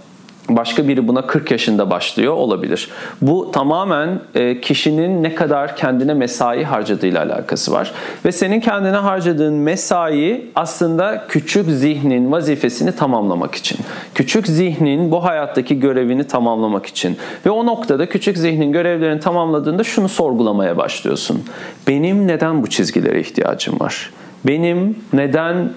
Başka 0.48 0.88
biri 0.88 1.08
buna 1.08 1.26
40 1.26 1.50
yaşında 1.50 1.90
başlıyor 1.90 2.32
olabilir. 2.32 2.88
Bu 3.22 3.50
tamamen 3.52 4.20
e, 4.34 4.60
kişinin 4.60 5.22
ne 5.22 5.34
kadar 5.34 5.76
kendine 5.76 6.14
mesai 6.14 6.64
harcadığıyla 6.64 7.22
alakası 7.22 7.72
var. 7.72 7.92
Ve 8.24 8.32
senin 8.32 8.60
kendine 8.60 8.96
harcadığın 8.96 9.54
mesai 9.54 10.46
aslında 10.54 11.24
küçük 11.28 11.70
zihnin 11.70 12.32
vazifesini 12.32 12.92
tamamlamak 12.92 13.54
için. 13.54 13.78
Küçük 14.14 14.46
zihnin 14.46 15.10
bu 15.10 15.24
hayattaki 15.24 15.80
görevini 15.80 16.24
tamamlamak 16.24 16.86
için. 16.86 17.16
Ve 17.46 17.50
o 17.50 17.66
noktada 17.66 18.08
küçük 18.08 18.38
zihnin 18.38 18.72
görevlerini 18.72 19.20
tamamladığında 19.20 19.84
şunu 19.84 20.08
sorgulamaya 20.08 20.76
başlıyorsun. 20.76 21.44
Benim 21.88 22.26
neden 22.26 22.62
bu 22.62 22.66
çizgilere 22.66 23.20
ihtiyacım 23.20 23.80
var? 23.80 24.10
Benim 24.46 24.98
neden 25.12 25.70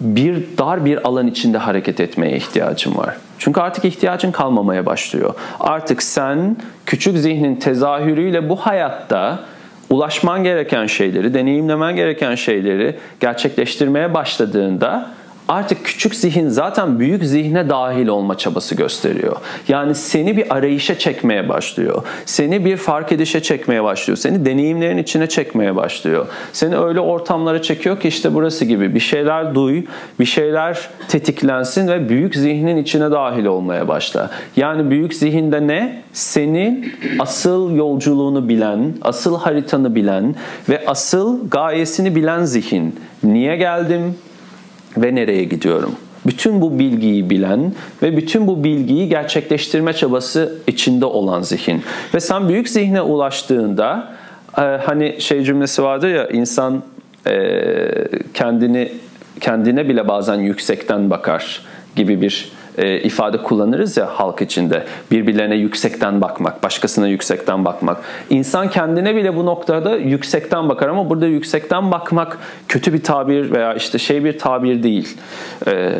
bir 0.00 0.44
dar 0.58 0.84
bir 0.84 1.08
alan 1.08 1.26
içinde 1.26 1.58
hareket 1.58 2.00
etmeye 2.00 2.36
ihtiyacım 2.36 2.96
var. 2.96 3.16
Çünkü 3.40 3.60
artık 3.60 3.84
ihtiyacın 3.84 4.32
kalmamaya 4.32 4.86
başlıyor. 4.86 5.34
Artık 5.60 6.02
sen 6.02 6.56
küçük 6.86 7.18
zihnin 7.18 7.56
tezahürüyle 7.56 8.48
bu 8.48 8.56
hayatta 8.56 9.38
ulaşman 9.90 10.44
gereken 10.44 10.86
şeyleri, 10.86 11.34
deneyimlemen 11.34 11.96
gereken 11.96 12.34
şeyleri 12.34 12.96
gerçekleştirmeye 13.20 14.14
başladığında 14.14 15.10
artık 15.50 15.84
küçük 15.84 16.14
zihin 16.14 16.48
zaten 16.48 16.98
büyük 16.98 17.24
zihne 17.24 17.68
dahil 17.68 18.06
olma 18.06 18.38
çabası 18.38 18.74
gösteriyor. 18.74 19.36
Yani 19.68 19.94
seni 19.94 20.36
bir 20.36 20.54
arayışa 20.54 20.98
çekmeye 20.98 21.48
başlıyor. 21.48 22.02
Seni 22.26 22.64
bir 22.64 22.76
fark 22.76 23.12
edişe 23.12 23.42
çekmeye 23.42 23.84
başlıyor. 23.84 24.16
Seni 24.18 24.44
deneyimlerin 24.44 24.98
içine 24.98 25.26
çekmeye 25.26 25.76
başlıyor. 25.76 26.26
Seni 26.52 26.76
öyle 26.76 27.00
ortamlara 27.00 27.62
çekiyor 27.62 28.00
ki 28.00 28.08
işte 28.08 28.34
burası 28.34 28.64
gibi 28.64 28.94
bir 28.94 29.00
şeyler 29.00 29.54
duy, 29.54 29.82
bir 30.20 30.24
şeyler 30.24 30.88
tetiklensin 31.08 31.88
ve 31.88 32.08
büyük 32.08 32.34
zihnin 32.34 32.76
içine 32.76 33.10
dahil 33.10 33.44
olmaya 33.44 33.88
başla. 33.88 34.30
Yani 34.56 34.90
büyük 34.90 35.14
zihinde 35.14 35.66
ne? 35.66 36.02
Senin 36.12 36.92
asıl 37.18 37.76
yolculuğunu 37.76 38.48
bilen, 38.48 38.94
asıl 39.02 39.38
haritanı 39.38 39.94
bilen 39.94 40.34
ve 40.68 40.82
asıl 40.86 41.50
gayesini 41.50 42.16
bilen 42.16 42.44
zihin. 42.44 43.00
Niye 43.22 43.56
geldim? 43.56 44.14
Ve 44.96 45.14
nereye 45.14 45.44
gidiyorum? 45.44 45.94
Bütün 46.26 46.60
bu 46.60 46.78
bilgiyi 46.78 47.30
bilen 47.30 47.72
ve 48.02 48.16
bütün 48.16 48.46
bu 48.46 48.64
bilgiyi 48.64 49.08
gerçekleştirme 49.08 49.92
çabası 49.92 50.58
içinde 50.66 51.04
olan 51.04 51.42
zihin. 51.42 51.82
Ve 52.14 52.20
sen 52.20 52.48
büyük 52.48 52.68
zihne 52.68 53.02
ulaştığında 53.02 54.14
e, 54.58 54.60
hani 54.60 55.16
şey 55.20 55.42
cümlesi 55.42 55.82
vardır 55.82 56.08
ya 56.08 56.28
insan 56.28 56.82
e, 57.26 57.60
kendini 58.34 58.92
kendine 59.40 59.88
bile 59.88 60.08
bazen 60.08 60.34
yüksekten 60.34 61.10
bakar 61.10 61.60
gibi 61.96 62.20
bir 62.20 62.52
e, 62.78 63.00
ifade 63.00 63.36
kullanırız 63.42 63.96
ya 63.96 64.06
halk 64.06 64.42
içinde. 64.42 64.84
Birbirlerine 65.10 65.54
yüksekten 65.54 66.20
bakmak, 66.20 66.62
başkasına 66.62 67.08
yüksekten 67.08 67.64
bakmak. 67.64 67.96
İnsan 68.30 68.70
kendine 68.70 69.16
bile 69.16 69.36
bu 69.36 69.46
noktada 69.46 69.96
yüksekten 69.96 70.68
bakar 70.68 70.88
ama 70.88 71.10
burada 71.10 71.26
yüksekten 71.26 71.90
bakmak 71.90 72.38
kötü 72.68 72.92
bir 72.92 73.02
tabir 73.02 73.50
veya 73.50 73.74
işte 73.74 73.98
şey 73.98 74.24
bir 74.24 74.38
tabir 74.38 74.82
değil. 74.82 75.16
E, 75.66 75.92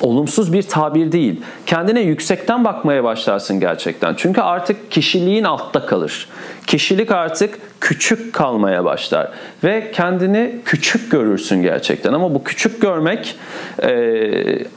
olumsuz 0.00 0.52
bir 0.52 0.62
tabir 0.62 1.12
değil. 1.12 1.40
Kendine 1.66 2.00
yüksekten 2.00 2.64
bakmaya 2.64 3.04
başlarsın 3.04 3.60
gerçekten. 3.60 4.14
Çünkü 4.16 4.40
artık 4.40 4.90
kişiliğin 4.90 5.44
altta 5.44 5.86
kalır. 5.86 6.28
Kişilik 6.66 7.10
artık 7.10 7.58
küçük 7.80 8.32
kalmaya 8.32 8.84
başlar 8.84 9.30
ve 9.64 9.90
kendini 9.92 10.54
küçük 10.64 11.10
görürsün 11.10 11.62
gerçekten 11.62 12.12
ama 12.12 12.34
bu 12.34 12.44
küçük 12.44 12.80
görmek 12.80 13.36
e, 13.82 14.32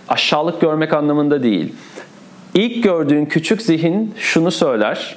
aşağılık 0.07 0.61
görmek 0.61 0.93
anlamında 0.93 1.43
değil. 1.43 1.73
İlk 2.53 2.83
gördüğün 2.83 3.25
küçük 3.25 3.61
zihin 3.61 4.13
şunu 4.17 4.51
söyler. 4.51 5.15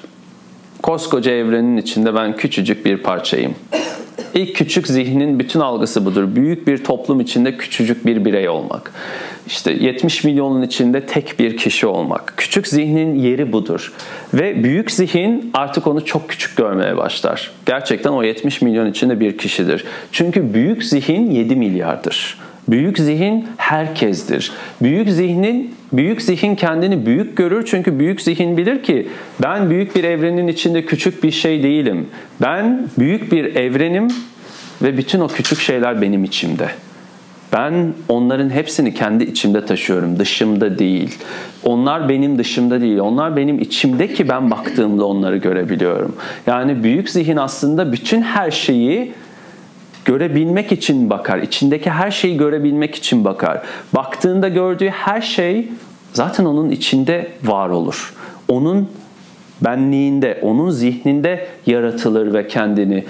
Koskoca 0.82 1.32
evrenin 1.32 1.76
içinde 1.76 2.14
ben 2.14 2.36
küçücük 2.36 2.84
bir 2.84 2.96
parçayım. 2.96 3.54
İlk 4.34 4.56
küçük 4.56 4.86
zihnin 4.86 5.38
bütün 5.38 5.60
algısı 5.60 6.04
budur. 6.04 6.36
Büyük 6.36 6.66
bir 6.66 6.84
toplum 6.84 7.20
içinde 7.20 7.56
küçücük 7.56 8.06
bir 8.06 8.24
birey 8.24 8.48
olmak. 8.48 8.92
İşte 9.48 9.72
70 9.72 10.24
milyonun 10.24 10.62
içinde 10.62 11.06
tek 11.06 11.38
bir 11.38 11.56
kişi 11.56 11.86
olmak. 11.86 12.34
Küçük 12.36 12.68
zihnin 12.68 13.14
yeri 13.14 13.52
budur. 13.52 13.92
Ve 14.34 14.64
büyük 14.64 14.90
zihin 14.90 15.50
artık 15.54 15.86
onu 15.86 16.04
çok 16.04 16.28
küçük 16.28 16.56
görmeye 16.56 16.96
başlar. 16.96 17.50
Gerçekten 17.66 18.10
o 18.10 18.22
70 18.22 18.62
milyon 18.62 18.90
içinde 18.90 19.20
bir 19.20 19.38
kişidir. 19.38 19.84
Çünkü 20.12 20.54
büyük 20.54 20.84
zihin 20.84 21.30
7 21.30 21.56
milyardır. 21.56 22.38
Büyük 22.68 22.98
zihin 22.98 23.48
herkestir. 23.56 24.52
Büyük 24.82 25.10
zihnin 25.10 25.74
büyük 25.92 26.22
zihin 26.22 26.54
kendini 26.54 27.06
büyük 27.06 27.36
görür 27.36 27.66
çünkü 27.66 27.98
büyük 27.98 28.20
zihin 28.20 28.56
bilir 28.56 28.82
ki 28.82 29.08
ben 29.42 29.70
büyük 29.70 29.96
bir 29.96 30.04
evrenin 30.04 30.48
içinde 30.48 30.84
küçük 30.84 31.22
bir 31.22 31.30
şey 31.30 31.62
değilim. 31.62 32.06
Ben 32.42 32.88
büyük 32.98 33.32
bir 33.32 33.56
evrenim 33.56 34.08
ve 34.82 34.96
bütün 34.96 35.20
o 35.20 35.28
küçük 35.28 35.60
şeyler 35.60 36.02
benim 36.02 36.24
içimde. 36.24 36.68
Ben 37.52 37.92
onların 38.08 38.50
hepsini 38.50 38.94
kendi 38.94 39.24
içimde 39.24 39.66
taşıyorum, 39.66 40.18
dışımda 40.18 40.78
değil. 40.78 41.18
Onlar 41.64 42.08
benim 42.08 42.38
dışımda 42.38 42.80
değil, 42.80 42.98
onlar 42.98 43.36
benim 43.36 43.60
içimde 43.60 44.14
ki 44.14 44.28
ben 44.28 44.50
baktığımda 44.50 45.06
onları 45.06 45.36
görebiliyorum. 45.36 46.16
Yani 46.46 46.82
büyük 46.82 47.10
zihin 47.10 47.36
aslında 47.36 47.92
bütün 47.92 48.22
her 48.22 48.50
şeyi 48.50 49.12
görebilmek 50.04 50.72
için 50.72 51.10
bakar. 51.10 51.38
İçindeki 51.38 51.90
her 51.90 52.10
şeyi 52.10 52.36
görebilmek 52.36 52.94
için 52.94 53.24
bakar. 53.24 53.62
Baktığında 53.92 54.48
gördüğü 54.48 54.88
her 54.88 55.20
şey 55.20 55.68
zaten 56.12 56.44
onun 56.44 56.70
içinde 56.70 57.28
var 57.44 57.68
olur. 57.68 58.14
Onun 58.48 58.88
benliğinde, 59.60 60.38
onun 60.42 60.70
zihninde 60.70 61.46
yaratılır 61.66 62.34
ve 62.34 62.48
kendini 62.48 63.04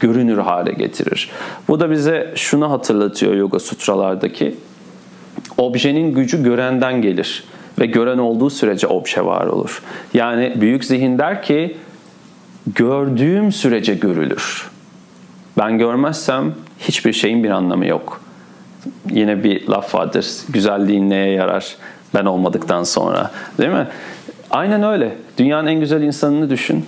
görünür 0.00 0.38
hale 0.38 0.72
getirir. 0.72 1.30
Bu 1.68 1.80
da 1.80 1.90
bize 1.90 2.32
şunu 2.34 2.70
hatırlatıyor 2.70 3.34
Yoga 3.34 3.58
Sutralardaki. 3.58 4.54
Objenin 5.56 6.14
gücü 6.14 6.42
görenden 6.42 7.02
gelir 7.02 7.44
ve 7.78 7.86
gören 7.86 8.18
olduğu 8.18 8.50
sürece 8.50 8.86
obje 8.86 9.24
var 9.24 9.46
olur. 9.46 9.82
Yani 10.14 10.52
büyük 10.56 10.84
zihin 10.84 11.18
der 11.18 11.42
ki 11.42 11.76
gördüğüm 12.66 13.52
sürece 13.52 13.94
görülür. 13.94 14.70
Ben 15.58 15.78
görmezsem 15.78 16.54
hiçbir 16.78 17.12
şeyin 17.12 17.44
bir 17.44 17.50
anlamı 17.50 17.86
yok. 17.86 18.20
Yine 19.10 19.44
bir 19.44 19.68
laf 19.68 19.94
vardır. 19.94 20.26
Güzelliğin 20.48 21.10
neye 21.10 21.32
yarar 21.32 21.76
ben 22.14 22.24
olmadıktan 22.24 22.82
sonra. 22.82 23.30
Değil 23.58 23.70
mi? 23.70 23.86
Aynen 24.50 24.82
öyle. 24.82 25.16
Dünyanın 25.38 25.66
en 25.66 25.80
güzel 25.80 26.02
insanını 26.02 26.50
düşün. 26.50 26.86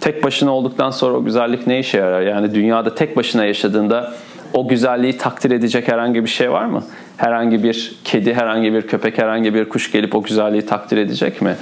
Tek 0.00 0.24
başına 0.24 0.50
olduktan 0.50 0.90
sonra 0.90 1.16
o 1.16 1.24
güzellik 1.24 1.66
ne 1.66 1.78
işe 1.78 1.98
yarar? 1.98 2.20
Yani 2.22 2.54
dünyada 2.54 2.94
tek 2.94 3.16
başına 3.16 3.44
yaşadığında 3.44 4.14
o 4.52 4.68
güzelliği 4.68 5.18
takdir 5.18 5.50
edecek 5.50 5.88
herhangi 5.88 6.24
bir 6.24 6.28
şey 6.28 6.52
var 6.52 6.64
mı? 6.64 6.84
Herhangi 7.16 7.62
bir 7.62 7.98
kedi, 8.04 8.34
herhangi 8.34 8.72
bir 8.72 8.82
köpek, 8.82 9.18
herhangi 9.18 9.54
bir 9.54 9.68
kuş 9.68 9.92
gelip 9.92 10.14
o 10.14 10.22
güzelliği 10.22 10.66
takdir 10.66 10.96
edecek 10.96 11.42
mi? 11.42 11.56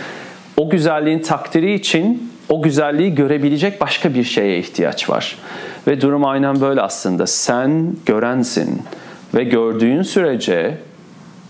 O 0.57 0.71
güzelliğin 0.71 1.19
takdiri 1.19 1.75
için 1.75 2.33
o 2.49 2.63
güzelliği 2.63 3.15
görebilecek 3.15 3.81
başka 3.81 4.15
bir 4.15 4.25
şeye 4.25 4.59
ihtiyaç 4.59 5.11
var. 5.11 5.37
Ve 5.87 6.01
durum 6.01 6.25
aynen 6.25 6.61
böyle 6.61 6.81
aslında. 6.81 7.27
Sen 7.27 7.97
görensin 8.07 8.83
ve 9.35 9.45
gördüğün 9.45 10.03
sürece 10.03 10.79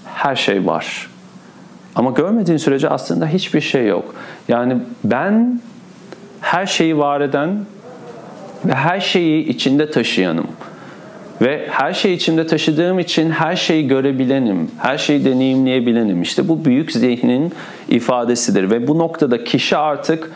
her 0.05 0.37
şey 0.37 0.67
var. 0.67 1.11
Ama 1.95 2.11
görmediğin 2.11 2.59
sürece 2.59 2.89
aslında 2.89 3.27
hiçbir 3.27 3.61
şey 3.61 3.87
yok. 3.87 4.15
Yani 4.49 4.77
ben 5.05 5.61
her 6.41 6.67
şeyi 6.67 6.99
var 6.99 7.21
eden 7.21 7.65
ve 8.65 8.75
her 8.75 9.01
şeyi 9.01 9.49
içinde 9.49 9.91
taşıyanım. 9.91 10.47
Ve 11.41 11.67
her 11.71 11.93
şeyi 11.93 12.17
içimde 12.17 12.47
taşıdığım 12.47 12.99
için 12.99 13.31
her 13.31 13.57
şeyi 13.57 13.89
görebilenim, 13.89 14.71
her 14.79 14.99
şeyi 14.99 15.25
deneyimleyebilenim. 15.25 16.23
İşte 16.23 16.49
bu 16.49 16.65
büyük 16.65 16.93
zihnin 16.93 17.53
ifadesidir. 17.89 18.71
Ve 18.71 18.89
bu 18.89 18.99
noktada 18.99 19.45
kişi 19.45 19.77
artık 19.77 20.31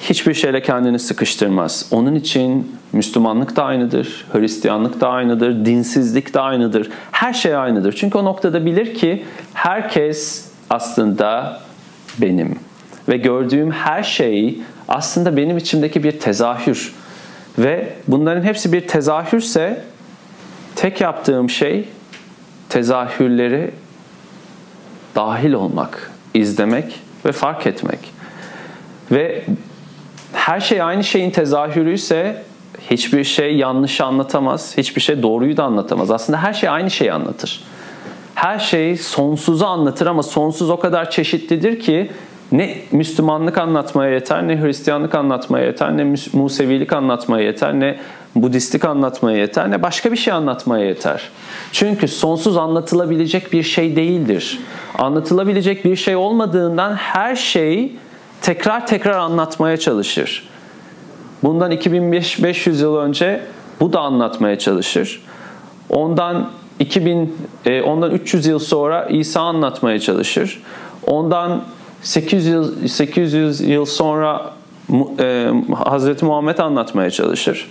hiçbir 0.00 0.34
şeyle 0.34 0.62
kendini 0.62 0.98
sıkıştırmaz. 0.98 1.88
Onun 1.90 2.14
için 2.14 2.72
Müslümanlık 2.92 3.56
da 3.56 3.64
aynıdır, 3.64 4.26
Hristiyanlık 4.32 5.00
da 5.00 5.08
aynıdır, 5.08 5.64
dinsizlik 5.64 6.34
de 6.34 6.40
aynıdır. 6.40 6.90
Her 7.12 7.32
şey 7.32 7.56
aynıdır. 7.56 7.92
Çünkü 7.92 8.18
o 8.18 8.24
noktada 8.24 8.66
bilir 8.66 8.94
ki 8.94 9.22
herkes 9.54 10.48
aslında 10.70 11.60
benim. 12.18 12.58
Ve 13.08 13.16
gördüğüm 13.16 13.70
her 13.70 14.02
şey 14.02 14.58
aslında 14.88 15.36
benim 15.36 15.56
içimdeki 15.56 16.02
bir 16.02 16.20
tezahür. 16.20 16.94
Ve 17.58 17.92
bunların 18.08 18.42
hepsi 18.42 18.72
bir 18.72 18.88
tezahürse 18.88 19.84
tek 20.76 21.00
yaptığım 21.00 21.50
şey 21.50 21.88
tezahürleri 22.68 23.70
dahil 25.14 25.52
olmak, 25.52 26.10
izlemek 26.34 27.00
ve 27.24 27.32
fark 27.32 27.66
etmek. 27.66 27.98
Ve 29.10 29.44
her 30.32 30.60
şey 30.60 30.82
aynı 30.82 31.04
şeyin 31.04 31.30
tezahürü 31.30 31.94
ise 31.94 32.42
hiçbir 32.90 33.24
şey 33.24 33.56
yanlış 33.56 34.00
anlatamaz, 34.00 34.76
hiçbir 34.76 35.00
şey 35.00 35.22
doğruyu 35.22 35.56
da 35.56 35.64
anlatamaz. 35.64 36.10
Aslında 36.10 36.42
her 36.42 36.52
şey 36.52 36.68
aynı 36.68 36.90
şeyi 36.90 37.12
anlatır. 37.12 37.64
Her 38.34 38.58
şey 38.58 38.96
sonsuzu 38.96 39.64
anlatır 39.64 40.06
ama 40.06 40.22
sonsuz 40.22 40.70
o 40.70 40.78
kadar 40.78 41.10
çeşitlidir 41.10 41.80
ki 41.80 42.10
ne 42.52 42.78
Müslümanlık 42.92 43.58
anlatmaya 43.58 44.12
yeter, 44.12 44.48
ne 44.48 44.62
Hristiyanlık 44.62 45.14
anlatmaya 45.14 45.66
yeter, 45.66 45.96
ne 45.96 46.14
Musevilik 46.32 46.92
anlatmaya 46.92 47.46
yeter, 47.46 47.80
ne 47.80 47.98
Budistlik 48.36 48.84
anlatmaya 48.84 49.38
yeter, 49.38 49.70
ne 49.70 49.82
başka 49.82 50.12
bir 50.12 50.16
şey 50.16 50.32
anlatmaya 50.32 50.86
yeter. 50.86 51.30
Çünkü 51.72 52.08
sonsuz 52.08 52.56
anlatılabilecek 52.56 53.52
bir 53.52 53.62
şey 53.62 53.96
değildir. 53.96 54.60
Anlatılabilecek 54.98 55.84
bir 55.84 55.96
şey 55.96 56.16
olmadığından 56.16 56.94
her 56.94 57.36
şey 57.36 57.96
tekrar 58.42 58.86
tekrar 58.86 59.18
anlatmaya 59.18 59.76
çalışır. 59.76 60.48
Bundan 61.42 61.70
2500 61.70 62.80
yıl 62.80 62.96
önce 62.96 63.40
bu 63.80 63.92
da 63.92 64.00
anlatmaya 64.00 64.58
çalışır. 64.58 65.22
Ondan 65.90 66.50
2000 66.78 67.36
e, 67.66 67.82
ondan 67.82 68.10
300 68.10 68.46
yıl 68.46 68.58
sonra 68.58 69.04
İsa 69.04 69.40
anlatmaya 69.40 69.98
çalışır. 70.00 70.62
Ondan 71.06 71.62
800 72.04 72.46
yıl, 72.46 72.88
800 72.88 73.60
yıl 73.60 73.84
sonra 73.84 74.52
e, 75.18 75.50
Hazreti 75.84 76.24
Muhammed 76.24 76.58
anlatmaya 76.58 77.10
çalışır. 77.10 77.70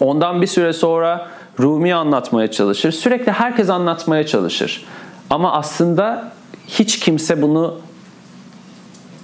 Ondan 0.00 0.42
bir 0.42 0.46
süre 0.46 0.72
sonra 0.72 1.28
Rumi 1.60 1.94
anlatmaya 1.94 2.50
çalışır. 2.50 2.92
Sürekli 2.92 3.32
herkes 3.32 3.70
anlatmaya 3.70 4.26
çalışır. 4.26 4.84
Ama 5.30 5.52
aslında 5.52 6.32
hiç 6.68 7.00
kimse 7.00 7.42
bunu 7.42 7.78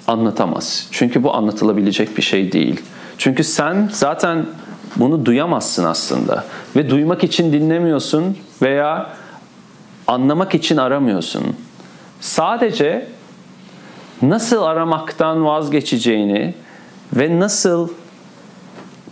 anlatamaz. 0.07 0.89
Çünkü 0.91 1.23
bu 1.23 1.35
anlatılabilecek 1.35 2.17
bir 2.17 2.23
şey 2.23 2.53
değil. 2.53 2.81
Çünkü 3.19 3.45
sen 3.45 3.89
zaten 3.93 4.47
bunu 4.97 5.27
duyamazsın 5.27 5.85
aslında. 5.85 6.45
Ve 6.77 6.91
duymak 6.91 7.25
için 7.25 7.53
dinlemiyorsun 7.53 8.37
veya 8.63 9.11
anlamak 10.07 10.55
için 10.55 10.77
aramıyorsun. 10.77 11.43
Sadece 12.21 13.07
nasıl 14.23 14.63
aramaktan 14.63 15.45
vazgeçeceğini 15.45 16.55
ve 17.13 17.41
nasıl 17.41 17.89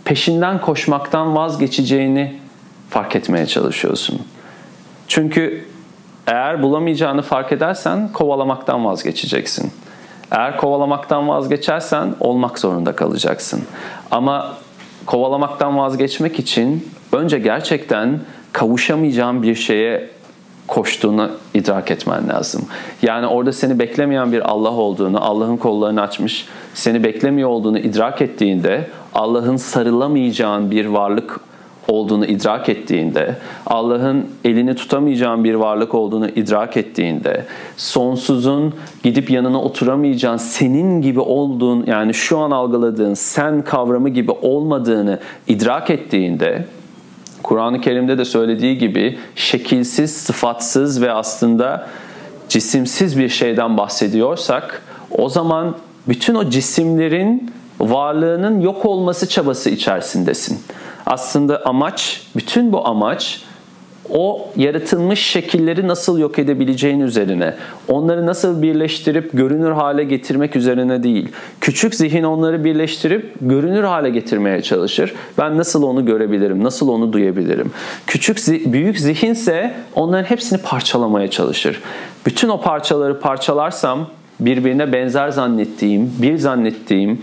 peşinden 0.05 0.61
koşmaktan 0.61 1.35
vazgeçeceğini 1.35 2.39
fark 2.89 3.15
etmeye 3.15 3.45
çalışıyorsun. 3.45 4.21
Çünkü 5.07 5.65
eğer 6.27 6.63
bulamayacağını 6.63 7.21
fark 7.21 7.51
edersen 7.51 8.09
kovalamaktan 8.13 8.85
vazgeçeceksin. 8.85 9.71
Eğer 10.31 10.57
kovalamaktan 10.57 11.27
vazgeçersen 11.27 12.15
olmak 12.19 12.59
zorunda 12.59 12.95
kalacaksın. 12.95 13.63
Ama 14.11 14.53
kovalamaktan 15.05 15.77
vazgeçmek 15.77 16.39
için 16.39 16.89
önce 17.11 17.39
gerçekten 17.39 18.19
kavuşamayacağın 18.53 19.43
bir 19.43 19.55
şeye 19.55 20.09
koştuğunu 20.67 21.29
idrak 21.53 21.91
etmen 21.91 22.29
lazım. 22.29 22.65
Yani 23.01 23.27
orada 23.27 23.51
seni 23.51 23.79
beklemeyen 23.79 24.31
bir 24.31 24.49
Allah 24.49 24.71
olduğunu, 24.71 25.23
Allah'ın 25.23 25.57
kollarını 25.57 26.01
açmış, 26.01 26.47
seni 26.73 27.03
beklemiyor 27.03 27.49
olduğunu 27.49 27.79
idrak 27.79 28.21
ettiğinde, 28.21 28.87
Allah'ın 29.15 29.57
sarılamayacağın 29.57 30.71
bir 30.71 30.85
varlık 30.85 31.39
olduğunu 31.87 32.25
idrak 32.25 32.69
ettiğinde, 32.69 33.35
Allah'ın 33.65 34.25
elini 34.45 34.75
tutamayacağın 34.75 35.43
bir 35.43 35.55
varlık 35.55 35.95
olduğunu 35.95 36.29
idrak 36.29 36.77
ettiğinde, 36.77 37.45
sonsuzun 37.77 38.73
gidip 39.03 39.29
yanına 39.29 39.61
oturamayacağın 39.61 40.37
senin 40.37 41.01
gibi 41.01 41.19
olduğun 41.19 41.83
yani 41.87 42.13
şu 42.13 42.37
an 42.37 42.51
algıladığın 42.51 43.13
sen 43.13 43.61
kavramı 43.61 44.09
gibi 44.09 44.31
olmadığını 44.31 45.19
idrak 45.47 45.89
ettiğinde 45.89 46.65
Kur'an-ı 47.47 47.81
Kerim'de 47.81 48.17
de 48.17 48.25
söylediği 48.25 48.77
gibi 48.77 49.19
şekilsiz, 49.35 50.17
sıfatsız 50.17 51.01
ve 51.01 51.11
aslında 51.11 51.87
cisimsiz 52.49 53.17
bir 53.17 53.29
şeyden 53.29 53.77
bahsediyorsak 53.77 54.81
o 55.17 55.29
zaman 55.29 55.75
bütün 56.07 56.35
o 56.35 56.49
cisimlerin 56.49 57.51
varlığının 57.79 58.61
yok 58.61 58.85
olması 58.85 59.29
çabası 59.29 59.69
içerisindesin. 59.69 60.59
Aslında 61.05 61.61
amaç, 61.65 62.21
bütün 62.35 62.73
bu 62.73 62.87
amaç 62.87 63.41
o 64.09 64.49
yaratılmış 64.55 65.19
şekilleri 65.19 65.87
nasıl 65.87 66.19
yok 66.19 66.39
edebileceğin 66.39 66.99
üzerine, 66.99 67.53
onları 67.87 68.25
nasıl 68.25 68.61
birleştirip 68.61 69.29
görünür 69.33 69.71
hale 69.71 70.03
getirmek 70.03 70.55
üzerine 70.55 71.03
değil. 71.03 71.29
Küçük 71.61 71.95
zihin 71.95 72.23
onları 72.23 72.63
birleştirip 72.63 73.33
görünür 73.41 73.83
hale 73.83 74.09
getirmeye 74.09 74.61
çalışır. 74.61 75.13
Ben 75.37 75.57
nasıl 75.57 75.83
onu 75.83 76.05
görebilirim, 76.05 76.63
nasıl 76.63 76.87
onu 76.87 77.13
duyabilirim. 77.13 77.71
Küçük 78.07 78.37
büyük 78.73 78.99
zihinse 78.99 79.73
onların 79.95 80.23
hepsini 80.23 80.61
parçalamaya 80.61 81.29
çalışır. 81.29 81.81
Bütün 82.25 82.49
o 82.49 82.61
parçaları 82.61 83.19
parçalarsam 83.19 84.07
birbirine 84.39 84.93
benzer 84.93 85.29
zannettiğim, 85.29 86.13
bir 86.21 86.37
zannettiğim, 86.37 87.21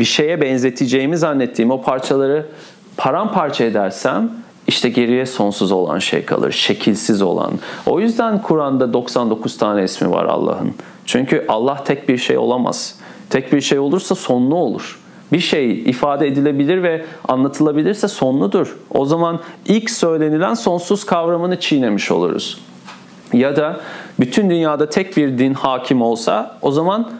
bir 0.00 0.04
şeye 0.04 0.40
benzeteceğimi 0.40 1.18
zannettiğim 1.18 1.70
o 1.70 1.82
parçaları 1.82 2.46
paramparça 2.96 3.64
edersem 3.64 4.30
işte 4.66 4.88
geriye 4.88 5.26
sonsuz 5.26 5.72
olan 5.72 5.98
şey 5.98 6.24
kalır, 6.24 6.52
şekilsiz 6.52 7.22
olan. 7.22 7.52
O 7.86 8.00
yüzden 8.00 8.42
Kur'an'da 8.42 8.92
99 8.92 9.58
tane 9.58 9.84
ismi 9.84 10.10
var 10.10 10.24
Allah'ın. 10.24 10.74
Çünkü 11.06 11.44
Allah 11.48 11.84
tek 11.84 12.08
bir 12.08 12.18
şey 12.18 12.38
olamaz. 12.38 12.94
Tek 13.30 13.52
bir 13.52 13.60
şey 13.60 13.78
olursa 13.78 14.14
sonlu 14.14 14.54
olur. 14.54 14.98
Bir 15.32 15.40
şey 15.40 15.72
ifade 15.72 16.26
edilebilir 16.26 16.82
ve 16.82 17.04
anlatılabilirse 17.28 18.08
sonludur. 18.08 18.76
O 18.90 19.04
zaman 19.04 19.40
ilk 19.66 19.90
söylenilen 19.90 20.54
sonsuz 20.54 21.06
kavramını 21.06 21.60
çiğnemiş 21.60 22.10
oluruz. 22.10 22.60
Ya 23.32 23.56
da 23.56 23.80
bütün 24.20 24.50
dünyada 24.50 24.88
tek 24.88 25.16
bir 25.16 25.38
din 25.38 25.54
hakim 25.54 26.02
olsa 26.02 26.58
o 26.62 26.70
zaman 26.70 27.10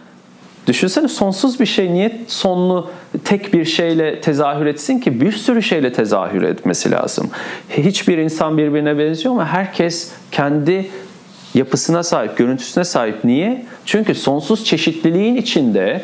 Düşünsene 0.67 1.07
sonsuz 1.07 1.59
bir 1.59 1.65
şey 1.65 1.93
niye 1.93 2.21
sonlu 2.27 2.91
tek 3.23 3.53
bir 3.53 3.65
şeyle 3.65 4.21
tezahür 4.21 4.65
etsin 4.65 4.99
ki 4.99 5.21
bir 5.21 5.31
sürü 5.31 5.63
şeyle 5.63 5.93
tezahür 5.93 6.41
etmesi 6.41 6.91
lazım. 6.91 7.29
Hiçbir 7.69 8.17
insan 8.17 8.57
birbirine 8.57 8.97
benziyor 8.97 9.33
ama 9.33 9.45
herkes 9.45 10.11
kendi 10.31 10.89
yapısına 11.53 12.03
sahip, 12.03 12.37
görüntüsüne 12.37 12.83
sahip. 12.83 13.23
Niye? 13.23 13.65
Çünkü 13.85 14.15
sonsuz 14.15 14.65
çeşitliliğin 14.65 15.35
içinde 15.35 16.01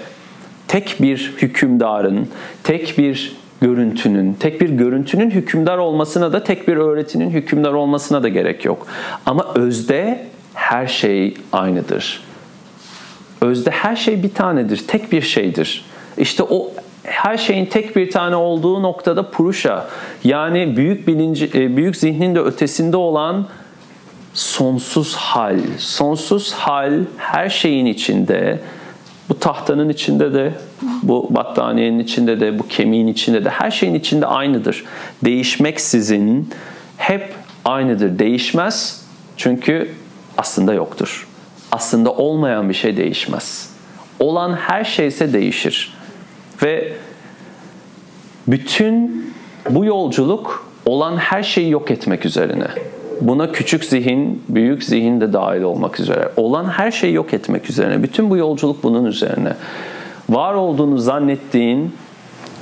tek 0.67 0.95
bir 0.99 1.33
hükümdarın, 1.37 2.27
tek 2.63 2.97
bir 2.97 3.35
görüntünün, 3.61 4.33
tek 4.33 4.61
bir 4.61 4.69
görüntünün 4.69 5.31
hükümdar 5.31 5.77
olmasına 5.77 6.33
da 6.33 6.43
tek 6.43 6.67
bir 6.67 6.77
öğretinin 6.77 7.29
hükümdar 7.29 7.73
olmasına 7.73 8.23
da 8.23 8.29
gerek 8.29 8.65
yok. 8.65 8.87
Ama 9.25 9.53
özde 9.55 10.25
her 10.53 10.87
şey 10.87 11.33
aynıdır. 11.51 12.28
Özde 13.41 13.69
her 13.71 13.95
şey 13.95 14.23
bir 14.23 14.33
tanedir, 14.33 14.87
tek 14.87 15.11
bir 15.11 15.21
şeydir. 15.21 15.85
İşte 16.17 16.43
o 16.43 16.71
her 17.03 17.37
şeyin 17.37 17.65
tek 17.65 17.95
bir 17.95 18.11
tane 18.11 18.35
olduğu 18.35 18.83
noktada 18.83 19.31
puruşa 19.31 19.87
yani 20.23 20.77
büyük 20.77 21.07
bilinci, 21.07 21.49
e, 21.55 21.77
büyük 21.77 21.95
zihnin 21.95 22.35
de 22.35 22.39
ötesinde 22.39 22.97
olan 22.97 23.47
sonsuz 24.33 25.15
hal. 25.15 25.59
Sonsuz 25.77 26.53
hal 26.53 26.93
her 27.17 27.49
şeyin 27.49 27.85
içinde, 27.85 28.59
bu 29.29 29.39
tahtanın 29.39 29.89
içinde 29.89 30.33
de, 30.33 30.53
bu 31.03 31.27
battaniyenin 31.29 31.99
içinde 31.99 32.39
de, 32.39 32.59
bu 32.59 32.67
kemiğin 32.67 33.07
içinde 33.07 33.45
de, 33.45 33.49
her 33.49 33.71
şeyin 33.71 33.93
içinde 33.93 34.25
aynıdır. 34.25 34.85
Değişmeksizin 35.25 36.49
hep 36.97 37.33
aynıdır. 37.65 38.19
Değişmez 38.19 39.05
çünkü 39.37 39.91
aslında 40.37 40.73
yoktur 40.73 41.27
aslında 41.71 42.11
olmayan 42.11 42.69
bir 42.69 42.73
şey 42.73 42.97
değişmez. 42.97 43.69
Olan 44.19 44.53
her 44.53 44.83
şeyse 44.83 45.33
değişir. 45.33 45.93
Ve 46.63 46.93
bütün 48.47 49.25
bu 49.69 49.85
yolculuk 49.85 50.69
olan 50.85 51.17
her 51.17 51.43
şeyi 51.43 51.69
yok 51.69 51.91
etmek 51.91 52.25
üzerine. 52.25 52.67
Buna 53.21 53.51
küçük 53.51 53.85
zihin, 53.85 54.43
büyük 54.49 54.83
zihin 54.83 55.21
de 55.21 55.33
dahil 55.33 55.61
olmak 55.61 55.99
üzere. 55.99 56.31
Olan 56.37 56.65
her 56.65 56.91
şeyi 56.91 57.13
yok 57.13 57.33
etmek 57.33 57.69
üzerine. 57.69 58.03
Bütün 58.03 58.29
bu 58.29 58.37
yolculuk 58.37 58.83
bunun 58.83 59.05
üzerine. 59.05 59.53
Var 60.29 60.53
olduğunu 60.53 60.97
zannettiğin 60.97 61.93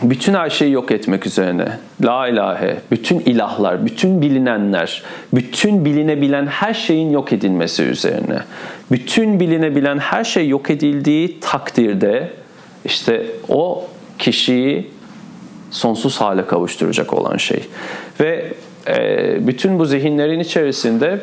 bütün 0.02 0.34
her 0.34 0.50
şeyi 0.50 0.72
yok 0.72 0.92
etmek 0.92 1.28
üzerine. 1.28 1.68
La 2.04 2.28
ilahe, 2.28 2.78
bütün 2.92 3.20
ilahlar, 3.20 3.86
bütün 3.86 4.22
bilinenler, 4.22 5.04
bütün 5.34 5.86
bilinebilen 5.86 6.48
her 6.48 6.74
şeyin 6.74 7.10
yok 7.10 7.34
edilmesi 7.34 7.84
üzerine. 7.84 8.40
Bütün 8.92 9.40
bilinebilen 9.40 9.98
her 9.98 10.24
şey 10.24 10.48
yok 10.48 10.70
edildiği 10.70 11.40
takdirde 11.40 12.30
işte 12.86 13.26
o 13.50 13.86
kişiyi 14.20 14.92
sonsuz 15.72 16.22
hale 16.22 16.46
kavuşturacak 16.46 17.14
olan 17.14 17.38
şey. 17.38 17.60
Ve 18.20 18.54
e, 18.88 19.48
bütün 19.48 19.80
bu 19.80 19.86
zihinlerin 19.86 20.40
içerisinde 20.40 21.20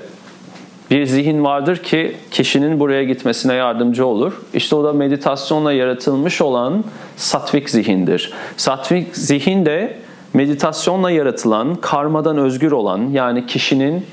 bir 0.90 1.06
zihin 1.06 1.44
vardır 1.44 1.76
ki 1.76 2.16
kişinin 2.30 2.80
buraya 2.80 3.04
gitmesine 3.04 3.54
yardımcı 3.54 4.06
olur. 4.06 4.32
İşte 4.54 4.76
o 4.76 4.84
da 4.84 4.92
meditasyonla 4.92 5.72
yaratılmış 5.72 6.40
olan 6.40 6.84
satvik 7.16 7.70
zihindir. 7.70 8.32
Satvik 8.56 9.16
zihin 9.16 9.66
de 9.66 9.96
meditasyonla 10.34 11.10
yaratılan, 11.10 11.74
karmadan 11.74 12.38
özgür 12.38 12.72
olan 12.72 13.08
yani 13.12 13.46
kişinin 13.46 14.06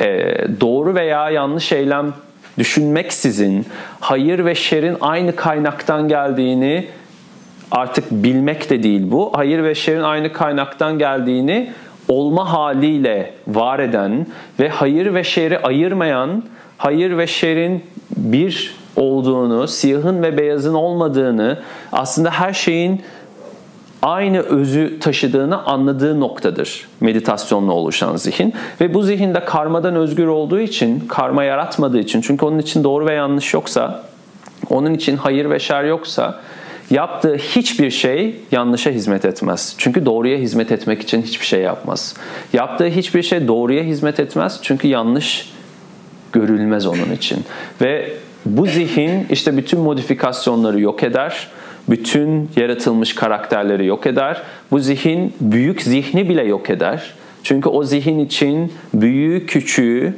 e, 0.00 0.36
doğru 0.60 0.94
veya 0.94 1.30
yanlış 1.30 1.72
eylem 1.72 2.14
düşünmeksizin 2.58 3.66
hayır 4.00 4.44
ve 4.44 4.54
şerin 4.54 4.96
aynı 5.00 5.36
kaynaktan 5.36 6.08
geldiğini 6.08 6.86
artık 7.70 8.10
bilmek 8.10 8.70
de 8.70 8.82
değil 8.82 9.10
bu. 9.10 9.30
Hayır 9.34 9.62
ve 9.62 9.74
şerin 9.74 10.02
aynı 10.02 10.32
kaynaktan 10.32 10.98
geldiğini 10.98 11.72
olma 12.08 12.52
haliyle 12.52 13.34
var 13.46 13.78
eden 13.78 14.26
ve 14.60 14.68
hayır 14.68 15.14
ve 15.14 15.24
şeri 15.24 15.58
ayırmayan, 15.58 16.42
hayır 16.78 17.18
ve 17.18 17.26
şerin 17.26 17.84
bir 18.16 18.74
olduğunu, 18.96 19.68
siyahın 19.68 20.22
ve 20.22 20.38
beyazın 20.38 20.74
olmadığını, 20.74 21.58
aslında 21.92 22.30
her 22.30 22.52
şeyin 22.52 23.02
aynı 24.02 24.38
özü 24.38 24.98
taşıdığını 25.00 25.64
anladığı 25.64 26.20
noktadır 26.20 26.88
meditasyonla 27.00 27.72
oluşan 27.72 28.16
zihin. 28.16 28.54
Ve 28.80 28.94
bu 28.94 29.02
zihinde 29.02 29.44
karmadan 29.44 29.94
özgür 29.96 30.26
olduğu 30.26 30.60
için, 30.60 31.00
karma 31.08 31.44
yaratmadığı 31.44 31.98
için, 31.98 32.20
çünkü 32.20 32.46
onun 32.46 32.58
için 32.58 32.84
doğru 32.84 33.06
ve 33.06 33.12
yanlış 33.12 33.54
yoksa, 33.54 34.02
onun 34.70 34.94
için 34.94 35.16
hayır 35.16 35.50
ve 35.50 35.58
şer 35.58 35.84
yoksa, 35.84 36.40
yaptığı 36.90 37.34
hiçbir 37.36 37.90
şey 37.90 38.36
yanlışa 38.52 38.90
hizmet 38.90 39.24
etmez. 39.24 39.74
Çünkü 39.78 40.06
doğruya 40.06 40.38
hizmet 40.38 40.72
etmek 40.72 41.02
için 41.02 41.22
hiçbir 41.22 41.46
şey 41.46 41.60
yapmaz. 41.60 42.14
Yaptığı 42.52 42.86
hiçbir 42.86 43.22
şey 43.22 43.48
doğruya 43.48 43.82
hizmet 43.82 44.20
etmez. 44.20 44.58
Çünkü 44.62 44.88
yanlış 44.88 45.52
görülmez 46.32 46.86
onun 46.86 47.12
için. 47.16 47.44
Ve 47.80 48.12
bu 48.46 48.66
zihin 48.66 49.26
işte 49.30 49.56
bütün 49.56 49.80
modifikasyonları 49.80 50.80
yok 50.80 51.02
eder. 51.02 51.48
Bütün 51.88 52.50
yaratılmış 52.56 53.14
karakterleri 53.14 53.86
yok 53.86 54.06
eder. 54.06 54.42
Bu 54.70 54.78
zihin 54.78 55.34
büyük 55.40 55.82
zihni 55.82 56.28
bile 56.28 56.42
yok 56.42 56.70
eder. 56.70 57.14
Çünkü 57.42 57.68
o 57.68 57.84
zihin 57.84 58.18
için 58.18 58.72
büyüğü, 58.94 59.46
küçüğü, 59.46 60.14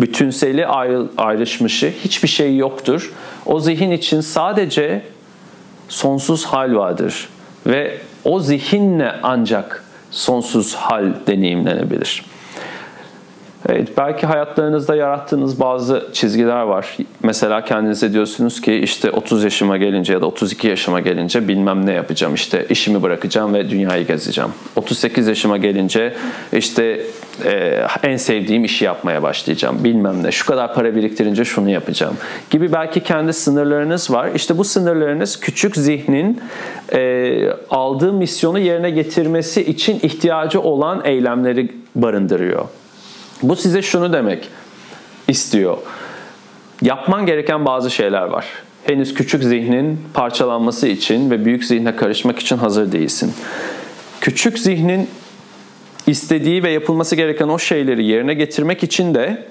bütünseli 0.00 0.66
ayrışmışı 1.16 1.92
hiçbir 2.04 2.28
şey 2.28 2.56
yoktur. 2.56 3.12
O 3.46 3.60
zihin 3.60 3.90
için 3.90 4.20
sadece 4.20 5.02
sonsuz 5.92 6.44
hal 6.44 6.74
vardır 6.74 7.28
ve 7.66 7.98
o 8.24 8.40
zihinle 8.40 9.14
ancak 9.22 9.84
sonsuz 10.10 10.74
hal 10.74 11.04
deneyimlenebilir. 11.26 12.24
Evet, 13.68 13.88
belki 13.96 14.26
hayatlarınızda 14.26 14.96
yarattığınız 14.96 15.60
bazı 15.60 16.06
çizgiler 16.12 16.62
var. 16.62 16.96
Mesela 17.22 17.64
kendinize 17.64 18.12
diyorsunuz 18.12 18.60
ki 18.60 18.74
işte 18.74 19.10
30 19.10 19.44
yaşıma 19.44 19.76
gelince 19.76 20.12
ya 20.12 20.20
da 20.20 20.26
32 20.26 20.68
yaşıma 20.68 21.00
gelince 21.00 21.48
bilmem 21.48 21.86
ne 21.86 21.92
yapacağım. 21.92 22.34
İşte 22.34 22.66
işimi 22.70 23.02
bırakacağım 23.02 23.54
ve 23.54 23.70
dünyayı 23.70 24.06
gezeceğim. 24.06 24.50
38 24.76 25.28
yaşıma 25.28 25.56
gelince 25.56 26.14
işte 26.52 27.00
e, 27.44 27.86
en 28.02 28.16
sevdiğim 28.16 28.64
işi 28.64 28.84
yapmaya 28.84 29.22
başlayacağım. 29.22 29.84
Bilmem 29.84 30.22
ne. 30.22 30.32
Şu 30.32 30.46
kadar 30.46 30.74
para 30.74 30.96
biriktirince 30.96 31.44
şunu 31.44 31.70
yapacağım. 31.70 32.16
Gibi 32.50 32.72
belki 32.72 33.00
kendi 33.00 33.32
sınırlarınız 33.32 34.10
var. 34.10 34.28
İşte 34.34 34.58
bu 34.58 34.64
sınırlarınız 34.64 35.40
küçük 35.40 35.76
zihnin 35.76 36.40
e, 36.92 37.48
aldığı 37.70 38.12
misyonu 38.12 38.58
yerine 38.58 38.90
getirmesi 38.90 39.62
için 39.62 40.00
ihtiyacı 40.02 40.60
olan 40.60 41.00
eylemleri 41.04 41.68
barındırıyor. 41.94 42.64
Bu 43.42 43.56
size 43.56 43.82
şunu 43.82 44.12
demek 44.12 44.48
istiyor. 45.28 45.78
Yapman 46.82 47.26
gereken 47.26 47.64
bazı 47.64 47.90
şeyler 47.90 48.22
var. 48.22 48.46
Henüz 48.84 49.14
küçük 49.14 49.44
zihnin 49.44 50.00
parçalanması 50.14 50.88
için 50.88 51.30
ve 51.30 51.44
büyük 51.44 51.64
zihne 51.64 51.96
karışmak 51.96 52.38
için 52.38 52.56
hazır 52.56 52.92
değilsin. 52.92 53.32
Küçük 54.20 54.58
zihnin 54.58 55.08
istediği 56.06 56.62
ve 56.62 56.70
yapılması 56.70 57.16
gereken 57.16 57.48
o 57.48 57.58
şeyleri 57.58 58.04
yerine 58.06 58.34
getirmek 58.34 58.82
için 58.82 59.14
de 59.14 59.46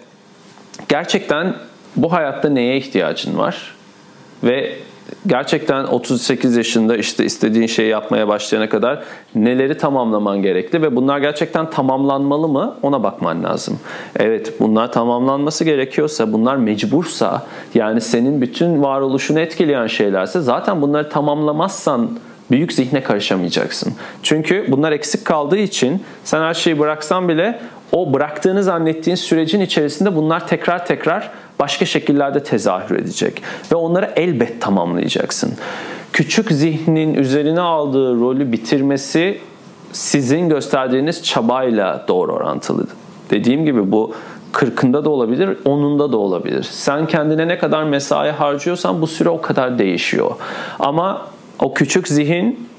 gerçekten 0.89 1.55
bu 1.95 2.11
hayatta 2.11 2.49
neye 2.49 2.77
ihtiyacın 2.77 3.37
var? 3.37 3.75
Ve 4.43 4.75
gerçekten 5.27 5.83
38 5.83 6.57
yaşında 6.57 6.97
işte 6.97 7.25
istediğin 7.25 7.67
şeyi 7.67 7.89
yapmaya 7.89 8.27
başlayana 8.27 8.69
kadar 8.69 9.03
neleri 9.35 9.77
tamamlaman 9.77 10.41
gerekli 10.41 10.81
ve 10.81 10.95
bunlar 10.95 11.19
gerçekten 11.19 11.69
tamamlanmalı 11.69 12.47
mı 12.47 12.75
ona 12.81 13.03
bakman 13.03 13.43
lazım. 13.43 13.79
Evet 14.15 14.59
bunlar 14.59 14.91
tamamlanması 14.91 15.63
gerekiyorsa 15.63 16.33
bunlar 16.33 16.55
mecbursa 16.55 17.45
yani 17.73 18.01
senin 18.01 18.41
bütün 18.41 18.83
varoluşunu 18.83 19.39
etkileyen 19.39 19.87
şeylerse 19.87 20.41
zaten 20.41 20.81
bunları 20.81 21.09
tamamlamazsan 21.09 22.19
büyük 22.51 22.73
zihne 22.73 23.03
karışamayacaksın. 23.03 23.93
Çünkü 24.23 24.65
bunlar 24.69 24.91
eksik 24.91 25.25
kaldığı 25.25 25.57
için 25.57 26.03
sen 26.23 26.41
her 26.41 26.53
şeyi 26.53 26.79
bıraksan 26.79 27.29
bile 27.29 27.59
o 27.91 28.13
bıraktığını 28.13 28.63
zannettiğin 28.63 29.15
sürecin 29.15 29.61
içerisinde 29.61 30.15
bunlar 30.15 30.47
tekrar 30.47 30.85
tekrar 30.85 31.31
başka 31.61 31.85
şekillerde 31.85 32.43
tezahür 32.43 32.95
edecek 32.95 33.41
ve 33.71 33.75
onları 33.75 34.13
elbet 34.15 34.61
tamamlayacaksın. 34.61 35.53
Küçük 36.13 36.51
zihnin 36.51 37.13
üzerine 37.13 37.61
aldığı 37.61 38.15
rolü 38.15 38.51
bitirmesi 38.51 39.39
sizin 39.91 40.49
gösterdiğiniz 40.49 41.23
çabayla 41.23 42.05
doğru 42.07 42.31
orantılı. 42.31 42.87
Dediğim 43.29 43.65
gibi 43.65 43.91
bu 43.91 44.13
kırkında 44.51 45.05
da 45.05 45.09
olabilir, 45.09 45.57
onunda 45.65 46.11
da 46.11 46.17
olabilir. 46.17 46.63
Sen 46.71 47.07
kendine 47.07 47.47
ne 47.47 47.57
kadar 47.57 47.83
mesai 47.83 48.31
harcıyorsan 48.31 49.01
bu 49.01 49.07
süre 49.07 49.29
o 49.29 49.41
kadar 49.41 49.79
değişiyor. 49.79 50.31
Ama 50.79 51.27
o 51.59 51.73
küçük 51.73 52.07
zihin 52.07 52.69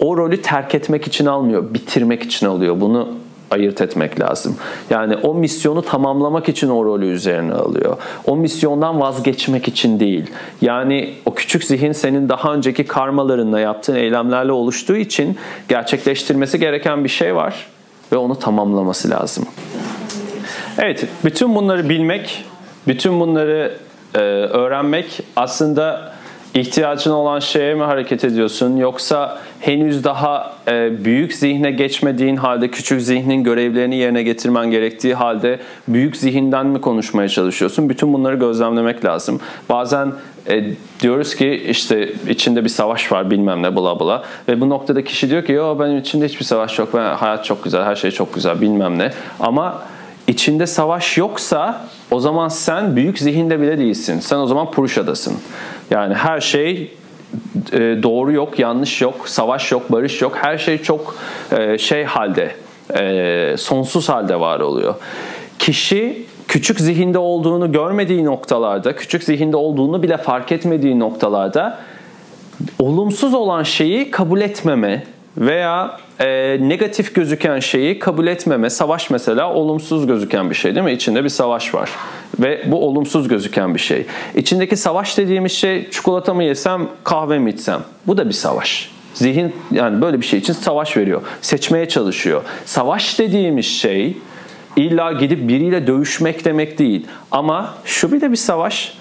o 0.00 0.16
rolü 0.16 0.42
terk 0.42 0.74
etmek 0.74 1.06
için 1.06 1.26
almıyor, 1.26 1.74
bitirmek 1.74 2.22
için 2.22 2.46
alıyor. 2.46 2.80
Bunu 2.80 3.08
ayırt 3.52 3.80
etmek 3.80 4.20
lazım. 4.20 4.56
Yani 4.90 5.16
o 5.16 5.34
misyonu 5.34 5.82
tamamlamak 5.82 6.48
için 6.48 6.68
o 6.68 6.84
rolü 6.84 7.06
üzerine 7.06 7.52
alıyor. 7.52 7.96
O 8.26 8.36
misyondan 8.36 9.00
vazgeçmek 9.00 9.68
için 9.68 10.00
değil. 10.00 10.30
Yani 10.60 11.14
o 11.26 11.34
küçük 11.34 11.64
zihin 11.64 11.92
senin 11.92 12.28
daha 12.28 12.54
önceki 12.54 12.84
karmalarınla 12.84 13.60
yaptığın 13.60 13.94
eylemlerle 13.94 14.52
oluştuğu 14.52 14.96
için 14.96 15.38
gerçekleştirmesi 15.68 16.58
gereken 16.58 17.04
bir 17.04 17.08
şey 17.08 17.34
var 17.34 17.66
ve 18.12 18.16
onu 18.16 18.38
tamamlaması 18.38 19.10
lazım. 19.10 19.46
Evet, 20.78 21.06
bütün 21.24 21.54
bunları 21.54 21.88
bilmek, 21.88 22.44
bütün 22.88 23.20
bunları 23.20 23.76
e, 24.14 24.18
öğrenmek 24.18 25.20
aslında 25.36 26.11
ihtiyacın 26.54 27.10
olan 27.10 27.38
şeye 27.38 27.74
mi 27.74 27.82
hareket 27.82 28.24
ediyorsun 28.24 28.76
yoksa 28.76 29.38
henüz 29.60 30.04
daha 30.04 30.52
e, 30.68 31.04
büyük 31.04 31.34
zihne 31.34 31.70
geçmediğin 31.70 32.36
halde 32.36 32.68
küçük 32.68 33.02
zihnin 33.02 33.44
görevlerini 33.44 33.96
yerine 33.96 34.22
getirmen 34.22 34.70
gerektiği 34.70 35.14
halde 35.14 35.60
büyük 35.88 36.16
zihinden 36.16 36.66
mi 36.66 36.80
konuşmaya 36.80 37.28
çalışıyorsun? 37.28 37.88
Bütün 37.88 38.12
bunları 38.12 38.36
gözlemlemek 38.36 39.04
lazım. 39.04 39.40
Bazen 39.68 40.12
e, 40.48 40.64
diyoruz 41.00 41.34
ki 41.34 41.64
işte 41.68 42.12
içinde 42.28 42.64
bir 42.64 42.68
savaş 42.68 43.12
var 43.12 43.30
bilmem 43.30 43.62
ne 43.62 43.76
bla 43.76 44.00
bla 44.00 44.22
ve 44.48 44.60
bu 44.60 44.68
noktada 44.68 45.04
kişi 45.04 45.30
diyor 45.30 45.44
ki 45.44 45.52
yo 45.52 45.78
benim 45.80 45.98
içinde 45.98 46.24
hiçbir 46.24 46.44
savaş 46.44 46.78
yok 46.78 46.88
ben 46.94 47.14
hayat 47.14 47.44
çok 47.44 47.64
güzel 47.64 47.84
her 47.84 47.96
şey 47.96 48.10
çok 48.10 48.34
güzel 48.34 48.60
bilmem 48.60 48.98
ne 48.98 49.10
ama 49.40 49.82
içinde 50.26 50.66
savaş 50.66 51.18
yoksa 51.18 51.86
o 52.10 52.20
zaman 52.20 52.48
sen 52.48 52.96
büyük 52.96 53.18
zihinde 53.18 53.60
bile 53.60 53.78
değilsin. 53.78 54.20
Sen 54.20 54.36
o 54.36 54.46
zaman 54.46 54.70
Puruşa'dasın. 54.70 55.34
Yani 55.90 56.14
her 56.14 56.40
şey 56.40 56.94
e, 57.72 57.78
doğru 58.02 58.32
yok, 58.32 58.58
yanlış 58.58 59.00
yok, 59.00 59.28
savaş 59.28 59.72
yok, 59.72 59.92
barış 59.92 60.22
yok. 60.22 60.36
Her 60.36 60.58
şey 60.58 60.82
çok 60.82 61.14
e, 61.52 61.78
şey 61.78 62.04
halde, 62.04 62.54
e, 62.94 63.54
sonsuz 63.58 64.08
halde 64.08 64.40
var 64.40 64.60
oluyor. 64.60 64.94
Kişi 65.58 66.26
küçük 66.48 66.80
zihinde 66.80 67.18
olduğunu 67.18 67.72
görmediği 67.72 68.24
noktalarda, 68.24 68.96
küçük 68.96 69.24
zihinde 69.24 69.56
olduğunu 69.56 70.02
bile 70.02 70.16
fark 70.16 70.52
etmediği 70.52 70.98
noktalarda 70.98 71.78
olumsuz 72.78 73.34
olan 73.34 73.62
şeyi 73.62 74.10
kabul 74.10 74.40
etmeme 74.40 75.04
veya 75.38 75.98
e, 76.20 76.58
negatif 76.60 77.14
gözüken 77.14 77.58
şeyi 77.58 77.98
kabul 77.98 78.26
etmeme. 78.26 78.70
Savaş 78.70 79.10
mesela 79.10 79.54
olumsuz 79.54 80.06
gözüken 80.06 80.50
bir 80.50 80.54
şey 80.54 80.74
değil 80.74 80.84
mi? 80.84 80.92
İçinde 80.92 81.24
bir 81.24 81.28
savaş 81.28 81.74
var. 81.74 81.90
Ve 82.38 82.62
bu 82.66 82.86
olumsuz 82.86 83.28
gözüken 83.28 83.74
bir 83.74 83.80
şey. 83.80 84.06
İçindeki 84.34 84.76
savaş 84.76 85.18
dediğimiz 85.18 85.52
şey 85.52 85.90
çikolata 85.90 86.34
mı 86.34 86.44
yesem, 86.44 86.88
kahve 87.04 87.38
mi 87.38 87.50
içsem? 87.50 87.80
Bu 88.06 88.16
da 88.16 88.28
bir 88.28 88.34
savaş. 88.34 88.90
Zihin 89.14 89.56
yani 89.70 90.02
böyle 90.02 90.20
bir 90.20 90.26
şey 90.26 90.38
için 90.38 90.52
savaş 90.52 90.96
veriyor. 90.96 91.22
Seçmeye 91.40 91.88
çalışıyor. 91.88 92.42
Savaş 92.64 93.18
dediğimiz 93.18 93.66
şey 93.66 94.16
illa 94.76 95.12
gidip 95.12 95.48
biriyle 95.48 95.86
dövüşmek 95.86 96.44
demek 96.44 96.78
değil. 96.78 97.06
Ama 97.30 97.74
şu 97.84 98.12
bir 98.12 98.20
de 98.20 98.30
bir 98.30 98.36
savaş 98.36 98.94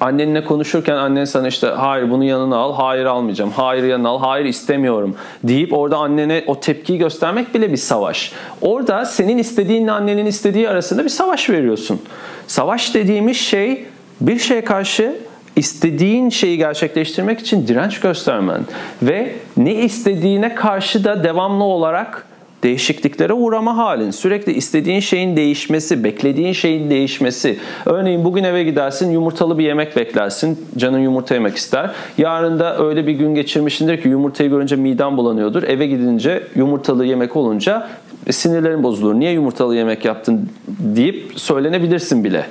annenle 0.00 0.44
konuşurken 0.44 0.96
annen 0.96 1.24
sana 1.24 1.48
işte 1.48 1.66
hayır 1.66 2.10
bunu 2.10 2.24
yanına 2.24 2.56
al, 2.56 2.74
hayır 2.74 3.04
almayacağım, 3.04 3.50
hayır 3.50 3.84
yanına 3.84 4.08
al, 4.08 4.20
hayır 4.20 4.44
istemiyorum 4.44 5.16
deyip 5.44 5.72
orada 5.72 5.96
annene 5.96 6.44
o 6.46 6.60
tepkiyi 6.60 6.98
göstermek 6.98 7.54
bile 7.54 7.72
bir 7.72 7.76
savaş. 7.76 8.32
Orada 8.60 9.04
senin 9.04 9.38
istediğinle 9.38 9.92
annenin 9.92 10.26
istediği 10.26 10.68
arasında 10.68 11.04
bir 11.04 11.08
savaş 11.08 11.50
veriyorsun. 11.50 12.02
Savaş 12.46 12.94
dediğimiz 12.94 13.36
şey 13.36 13.86
bir 14.20 14.38
şeye 14.38 14.64
karşı 14.64 15.16
istediğin 15.56 16.30
şeyi 16.30 16.58
gerçekleştirmek 16.58 17.40
için 17.40 17.66
direnç 17.66 18.00
göstermen 18.00 18.60
ve 19.02 19.34
ne 19.56 19.74
istediğine 19.74 20.54
karşı 20.54 21.04
da 21.04 21.24
devamlı 21.24 21.64
olarak 21.64 22.29
değişikliklere 22.62 23.32
uğrama 23.32 23.76
halin. 23.76 24.10
Sürekli 24.10 24.52
istediğin 24.52 25.00
şeyin 25.00 25.36
değişmesi, 25.36 26.04
beklediğin 26.04 26.52
şeyin 26.52 26.90
değişmesi. 26.90 27.58
Örneğin 27.86 28.24
bugün 28.24 28.44
eve 28.44 28.64
gidersin 28.64 29.10
yumurtalı 29.10 29.58
bir 29.58 29.64
yemek 29.64 29.96
beklersin. 29.96 30.66
Canın 30.76 30.98
yumurta 30.98 31.34
yemek 31.34 31.56
ister. 31.56 31.90
Yarın 32.18 32.58
da 32.58 32.78
öyle 32.78 33.06
bir 33.06 33.12
gün 33.12 33.34
geçirmişsindir 33.34 34.02
ki 34.02 34.08
yumurtayı 34.08 34.50
görünce 34.50 34.76
miden 34.76 35.16
bulanıyordur. 35.16 35.62
Eve 35.62 35.86
gidince 35.86 36.42
yumurtalı 36.54 37.06
yemek 37.06 37.36
olunca 37.36 37.88
sinirlerin 38.30 38.82
bozulur. 38.82 39.14
Niye 39.14 39.32
yumurtalı 39.32 39.76
yemek 39.76 40.04
yaptın 40.04 40.48
deyip 40.68 41.32
söylenebilirsin 41.36 42.24
bile. 42.24 42.46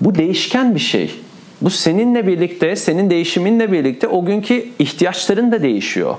Bu 0.00 0.14
değişken 0.14 0.74
bir 0.74 0.80
şey. 0.80 1.10
Bu 1.60 1.70
seninle 1.70 2.26
birlikte, 2.26 2.76
senin 2.76 3.10
değişiminle 3.10 3.72
birlikte 3.72 4.08
o 4.08 4.24
günkü 4.24 4.64
ihtiyaçların 4.78 5.52
da 5.52 5.62
değişiyor. 5.62 6.16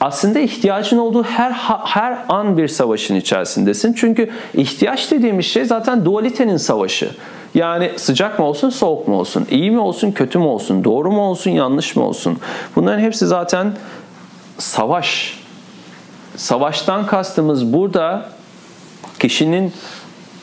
Aslında 0.00 0.38
ihtiyacın 0.38 0.98
olduğu 0.98 1.22
her 1.22 1.52
her 1.84 2.18
an 2.28 2.58
bir 2.58 2.68
savaşın 2.68 3.14
içerisindesin. 3.14 3.92
Çünkü 3.92 4.30
ihtiyaç 4.54 5.10
dediğimiz 5.10 5.46
şey 5.46 5.64
zaten 5.64 6.04
dualitenin 6.04 6.56
savaşı. 6.56 7.10
Yani 7.54 7.90
sıcak 7.96 8.38
mı 8.38 8.44
olsun, 8.44 8.70
soğuk 8.70 9.08
mu 9.08 9.18
olsun, 9.18 9.46
iyi 9.50 9.70
mi 9.70 9.78
olsun, 9.78 10.12
kötü 10.12 10.38
mü 10.38 10.44
olsun, 10.44 10.84
doğru 10.84 11.12
mu 11.12 11.20
olsun, 11.20 11.50
yanlış 11.50 11.96
mı 11.96 12.04
olsun? 12.04 12.38
Bunların 12.76 13.00
hepsi 13.00 13.26
zaten 13.26 13.72
savaş. 14.58 15.40
Savaştan 16.36 17.06
kastımız 17.06 17.72
burada 17.72 18.28
kişinin 19.18 19.72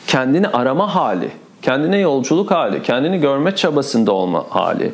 kendini 0.06 0.48
arama 0.48 0.94
hali, 0.94 1.30
kendine 1.62 1.98
yolculuk 1.98 2.50
hali, 2.50 2.82
kendini 2.82 3.20
görme 3.20 3.56
çabasında 3.56 4.12
olma 4.12 4.44
hali. 4.50 4.92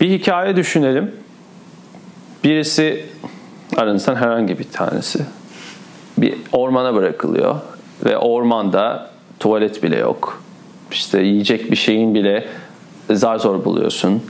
Bir 0.00 0.10
hikaye 0.10 0.56
düşünelim. 0.56 1.17
Birisi 2.44 3.04
aranızdan 3.76 4.14
herhangi 4.14 4.58
bir 4.58 4.70
tanesi 4.72 5.18
bir 6.18 6.34
ormana 6.52 6.94
bırakılıyor 6.94 7.56
ve 8.04 8.18
ormanda 8.18 9.10
tuvalet 9.40 9.82
bile 9.82 9.96
yok. 9.96 10.42
İşte 10.92 11.22
yiyecek 11.22 11.70
bir 11.70 11.76
şeyin 11.76 12.14
bile 12.14 12.44
zar 13.10 13.38
zor 13.38 13.64
buluyorsun. 13.64 14.22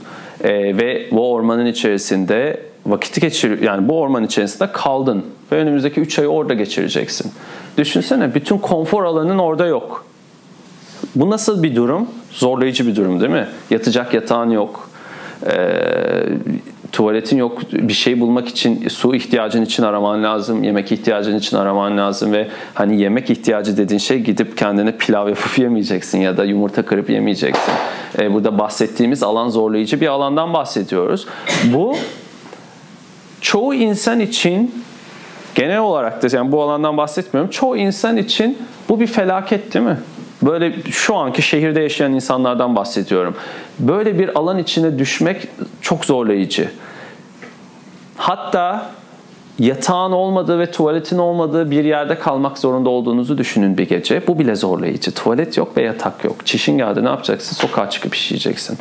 Ee, 0.43 0.77
ve 0.77 1.07
bu 1.11 1.31
ormanın 1.33 1.65
içerisinde 1.65 2.61
vakit 2.85 3.21
geçir 3.21 3.61
yani 3.61 3.87
bu 3.87 3.99
orman 3.99 4.23
içerisinde 4.23 4.71
kaldın 4.71 5.25
ve 5.51 5.55
önümüzdeki 5.55 6.01
3 6.01 6.19
ayı 6.19 6.27
orada 6.27 6.53
geçireceksin. 6.53 7.31
Düşünsene 7.77 8.35
bütün 8.35 8.57
konfor 8.57 9.03
alanın 9.03 9.37
orada 9.37 9.65
yok. 9.65 10.05
Bu 11.15 11.29
nasıl 11.29 11.63
bir 11.63 11.75
durum? 11.75 12.07
Zorlayıcı 12.31 12.87
bir 12.87 12.95
durum 12.95 13.19
değil 13.19 13.31
mi? 13.31 13.47
Yatacak 13.69 14.13
yatağın 14.13 14.49
yok. 14.49 14.89
Ee, 15.47 16.23
tuvaletin 16.91 17.37
yok. 17.37 17.61
Bir 17.71 17.93
şey 17.93 18.19
bulmak 18.19 18.47
için 18.47 18.87
su 18.87 19.15
ihtiyacın 19.15 19.65
için 19.65 19.83
araman 19.83 20.23
lazım. 20.23 20.63
Yemek 20.63 20.91
ihtiyacın 20.91 21.37
için 21.37 21.57
araman 21.57 21.97
lazım 21.97 22.33
ve 22.33 22.47
hani 22.73 23.01
yemek 23.01 23.29
ihtiyacı 23.29 23.77
dediğin 23.77 23.99
şey 23.99 24.19
gidip 24.19 24.57
kendine 24.57 24.97
pilav 24.97 25.29
yapıp 25.29 25.59
yemeyeceksin 25.59 26.19
ya 26.19 26.37
da 26.37 26.43
yumurta 26.43 26.85
kırıp 26.85 27.09
yemeyeceksin. 27.09 27.73
Ee, 28.19 28.33
burada 28.33 28.57
bahsettiğimiz 28.57 29.23
alan 29.23 29.49
zorlayıcı 29.49 30.01
bir 30.01 30.07
alandan 30.07 30.53
bahsediyoruz. 30.53 31.27
Bu 31.73 31.95
çoğu 33.41 33.73
insan 33.73 34.19
için 34.19 34.83
genel 35.55 35.79
olarak 35.79 36.23
da 36.23 36.37
yani 36.37 36.51
bu 36.51 36.61
alandan 36.61 36.97
bahsetmiyorum. 36.97 37.51
Çoğu 37.51 37.77
insan 37.77 38.17
için 38.17 38.57
bu 38.89 38.99
bir 38.99 39.07
felaket 39.07 39.73
değil 39.73 39.85
mi? 39.85 39.97
Böyle 40.41 40.73
şu 40.91 41.15
anki 41.15 41.41
şehirde 41.41 41.81
yaşayan 41.81 42.13
insanlardan 42.13 42.75
bahsediyorum. 42.75 43.35
Böyle 43.79 44.19
bir 44.19 44.39
alan 44.39 44.57
içine 44.57 44.99
düşmek 44.99 45.47
çok 45.81 46.05
zorlayıcı. 46.05 46.71
Hatta 48.17 48.91
yatağın 49.59 50.11
olmadığı 50.11 50.59
ve 50.59 50.71
tuvaletin 50.71 51.17
olmadığı 51.17 51.71
bir 51.71 51.83
yerde 51.85 52.19
kalmak 52.19 52.57
zorunda 52.57 52.89
olduğunuzu 52.89 53.37
düşünün 53.37 53.77
bir 53.77 53.89
gece. 53.89 54.27
Bu 54.27 54.39
bile 54.39 54.55
zorlayıcı. 54.55 55.11
Tuvalet 55.11 55.57
yok 55.57 55.77
ve 55.77 55.81
yatak 55.81 56.23
yok. 56.23 56.45
Çişin 56.45 56.77
geldi 56.77 57.03
ne 57.03 57.09
yapacaksın? 57.09 57.55
Sokağa 57.55 57.89
çıkıp 57.89 58.15
işeyeceksin. 58.15 58.77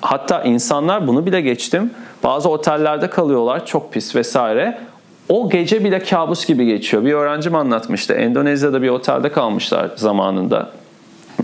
Hatta 0.00 0.42
insanlar 0.42 1.06
bunu 1.06 1.26
bile 1.26 1.40
geçtim. 1.40 1.90
Bazı 2.24 2.48
otellerde 2.48 3.10
kalıyorlar 3.10 3.66
çok 3.66 3.92
pis 3.92 4.16
vesaire. 4.16 4.78
O 5.28 5.50
gece 5.50 5.84
bile 5.84 5.98
kabus 5.98 6.46
gibi 6.46 6.66
geçiyor. 6.66 7.04
Bir 7.04 7.12
öğrencim 7.12 7.54
anlatmıştı. 7.54 8.12
Endonezya'da 8.12 8.82
bir 8.82 8.88
otelde 8.88 9.32
kalmışlar 9.32 9.90
zamanında. 9.96 10.70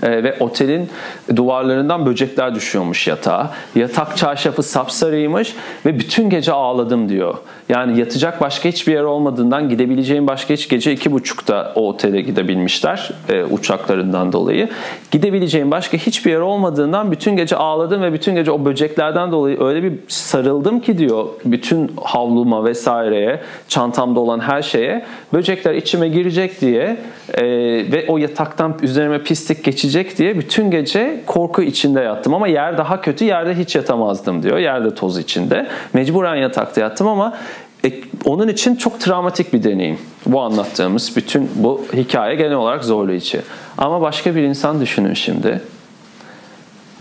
E, 0.03 0.23
ve 0.25 0.37
otelin 0.41 0.89
duvarlarından 1.37 2.07
böcekler 2.07 2.55
düşüyormuş 2.55 3.07
yatağa. 3.07 3.51
Yatak 3.75 4.17
çarşafı 4.17 4.63
sapsarıymış 4.63 5.55
ve 5.87 5.99
bütün 5.99 6.31
gece 6.31 6.53
ağladım 6.53 7.09
diyor. 7.09 7.35
Yani 7.69 7.99
yatacak 7.99 8.41
başka 8.41 8.69
hiçbir 8.69 8.93
yer 8.93 9.03
olmadığından 9.03 9.69
gidebileceğim 9.69 10.27
başka 10.27 10.55
hiç 10.55 10.69
gece 10.69 10.93
iki 10.93 11.13
buçukta 11.13 11.73
o 11.75 11.89
otele 11.89 12.21
gidebilmişler 12.21 13.11
e, 13.29 13.45
uçaklarından 13.45 14.33
dolayı. 14.33 14.69
Gidebileceğim 15.11 15.71
başka 15.71 15.97
hiçbir 15.97 16.31
yer 16.31 16.41
olmadığından 16.41 17.13
bütün 17.13 17.37
gece 17.37 17.57
ağladım 17.57 18.03
ve 18.03 18.13
bütün 18.13 18.35
gece 18.35 18.51
o 18.51 18.65
böceklerden 18.65 19.33
dolayı 19.33 19.63
öyle 19.63 19.83
bir 19.83 19.93
sarıldım 20.09 20.81
ki 20.81 20.99
diyor 20.99 21.27
bütün 21.45 21.93
havluma 22.03 22.65
vesaireye, 22.65 23.41
çantamda 23.69 24.21
olan 24.21 24.41
her 24.41 24.63
şeye 24.63 25.05
böcekler 25.33 25.75
içime 25.75 26.09
girecek 26.09 26.61
diye 26.61 26.97
e, 27.35 27.45
ve 27.93 28.05
o 28.09 28.19
yataktan 28.19 28.77
üzerime 28.83 29.23
pislik 29.23 29.65
geçecek 29.65 29.88
diye 30.19 30.39
bütün 30.39 30.71
gece 30.71 31.21
korku 31.27 31.63
içinde 31.63 32.01
yattım 32.01 32.35
ama 32.35 32.49
yer 32.49 32.79
daha 32.79 33.01
kötü 33.01 33.25
yerde 33.25 33.55
hiç 33.55 33.77
yatamazdım 33.77 34.43
diyor. 34.43 34.59
Yerde 34.59 34.95
toz 34.95 35.19
içinde. 35.19 35.67
Mecburen 35.93 36.37
yatakta 36.37 36.81
yattım 36.81 37.07
ama 37.07 37.37
e, 37.85 37.93
onun 38.25 38.49
için 38.49 38.77
çok 38.77 39.01
travmatik 39.01 39.53
bir 39.53 39.63
deneyim. 39.63 39.99
Bu 40.27 40.41
anlattığımız 40.41 41.13
bütün 41.17 41.51
bu 41.55 41.85
hikaye 41.95 42.35
genel 42.35 42.55
olarak 42.55 42.85
zorlayıcı. 42.85 43.43
Ama 43.79 44.01
başka 44.01 44.35
bir 44.35 44.43
insan 44.43 44.81
düşünün 44.81 45.15
şimdi. 45.15 45.61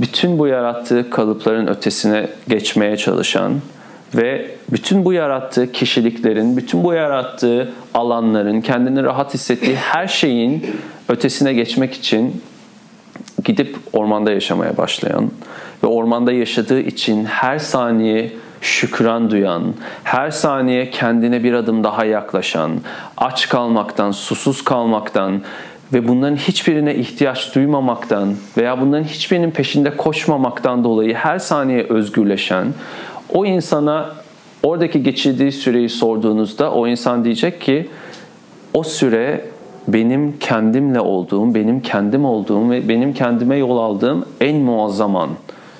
Bütün 0.01 0.39
bu 0.39 0.47
yarattığı 0.47 1.09
kalıpların 1.09 1.67
ötesine 1.67 2.27
geçmeye 2.47 2.97
çalışan 2.97 3.53
ve 4.15 4.51
bütün 4.71 5.05
bu 5.05 5.13
yarattığı 5.13 5.71
kişiliklerin, 5.71 6.57
bütün 6.57 6.83
bu 6.83 6.93
yarattığı 6.93 7.73
alanların, 7.93 8.61
kendini 8.61 9.03
rahat 9.03 9.33
hissettiği 9.33 9.75
her 9.75 10.07
şeyin 10.07 10.65
ötesine 11.09 11.53
geçmek 11.53 11.93
için 11.93 12.41
gidip 13.47 13.75
ormanda 13.93 14.31
yaşamaya 14.31 14.77
başlayan 14.77 15.31
ve 15.83 15.87
ormanda 15.87 16.31
yaşadığı 16.31 16.79
için 16.79 17.25
her 17.25 17.59
saniye 17.59 18.33
şükran 18.61 19.31
duyan, 19.31 19.63
her 20.03 20.31
saniye 20.31 20.89
kendine 20.89 21.43
bir 21.43 21.53
adım 21.53 21.83
daha 21.83 22.05
yaklaşan, 22.05 22.71
aç 23.17 23.49
kalmaktan, 23.49 24.11
susuz 24.11 24.63
kalmaktan 24.63 25.41
ve 25.93 26.07
bunların 26.07 26.35
hiçbirine 26.35 26.95
ihtiyaç 26.95 27.55
duymamaktan 27.55 28.35
veya 28.57 28.81
bunların 28.81 29.03
hiçbirinin 29.03 29.51
peşinde 29.51 29.97
koşmamaktan 29.97 30.83
dolayı 30.83 31.13
her 31.13 31.39
saniye 31.39 31.83
özgürleşen 31.83 32.73
o 33.33 33.45
insana 33.45 34.09
oradaki 34.63 35.03
geçirdiği 35.03 35.51
süreyi 35.51 35.89
sorduğunuzda 35.89 36.71
o 36.71 36.87
insan 36.87 37.23
diyecek 37.23 37.61
ki 37.61 37.89
o 38.73 38.83
süre 38.83 39.45
benim 39.87 40.39
kendimle 40.39 40.99
olduğum, 40.99 41.55
benim 41.55 41.81
kendim 41.81 42.25
olduğum 42.25 42.69
ve 42.69 42.89
benim 42.89 43.13
kendime 43.13 43.57
yol 43.57 43.77
aldığım 43.77 44.25
en 44.41 44.57
muazzam 44.57 45.15
an. 45.15 45.29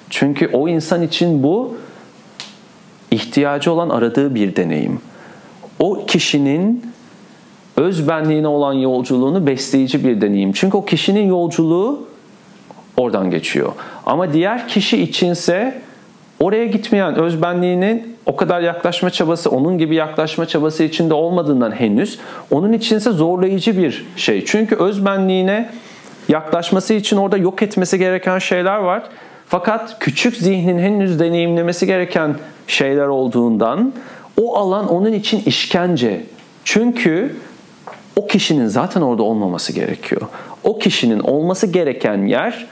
Çünkü 0.09 0.49
o 0.53 0.67
insan 0.67 1.01
için 1.01 1.43
bu 1.43 1.75
ihtiyacı 3.11 3.71
olan 3.71 3.89
aradığı 3.89 4.35
bir 4.35 4.55
deneyim. 4.55 4.99
O 5.79 6.05
kişinin 6.05 6.85
öz 7.77 8.07
benliğine 8.07 8.47
olan 8.47 8.73
yolculuğunu 8.73 9.47
besleyici 9.47 10.05
bir 10.05 10.21
deneyim. 10.21 10.51
Çünkü 10.51 10.77
o 10.77 10.85
kişinin 10.85 11.27
yolculuğu 11.27 12.07
oradan 12.97 13.31
geçiyor. 13.31 13.71
Ama 14.05 14.33
diğer 14.33 14.67
kişi 14.67 15.03
içinse 15.03 15.81
oraya 16.39 16.65
gitmeyen 16.65 17.15
öz 17.15 17.41
benliğinin 17.41 18.17
o 18.25 18.35
kadar 18.35 18.61
yaklaşma 18.61 19.09
çabası, 19.09 19.49
onun 19.49 19.77
gibi 19.77 19.95
yaklaşma 19.95 20.45
çabası 20.45 20.83
içinde 20.83 21.13
olmadığından 21.13 21.71
henüz 21.71 22.19
onun 22.51 22.73
içinse 22.73 23.11
zorlayıcı 23.11 23.77
bir 23.77 24.05
şey. 24.15 24.45
Çünkü 24.45 24.75
öz 24.75 25.05
benliğine 25.05 25.69
yaklaşması 26.29 26.93
için 26.93 27.17
orada 27.17 27.37
yok 27.37 27.61
etmesi 27.61 27.99
gereken 27.99 28.39
şeyler 28.39 28.77
var. 28.77 29.03
Fakat 29.47 29.99
küçük 29.99 30.35
zihnin 30.35 30.79
henüz 30.79 31.19
deneyimlemesi 31.19 31.85
gereken 31.85 32.35
şeyler 32.67 33.07
olduğundan 33.07 33.93
o 34.41 34.57
alan 34.57 34.87
onun 34.89 35.13
için 35.13 35.41
işkence. 35.45 36.25
Çünkü 36.63 37.35
o 38.15 38.27
kişinin 38.27 38.67
zaten 38.67 39.01
orada 39.01 39.23
olmaması 39.23 39.73
gerekiyor. 39.73 40.21
O 40.63 40.79
kişinin 40.79 41.19
olması 41.19 41.67
gereken 41.67 42.25
yer 42.25 42.67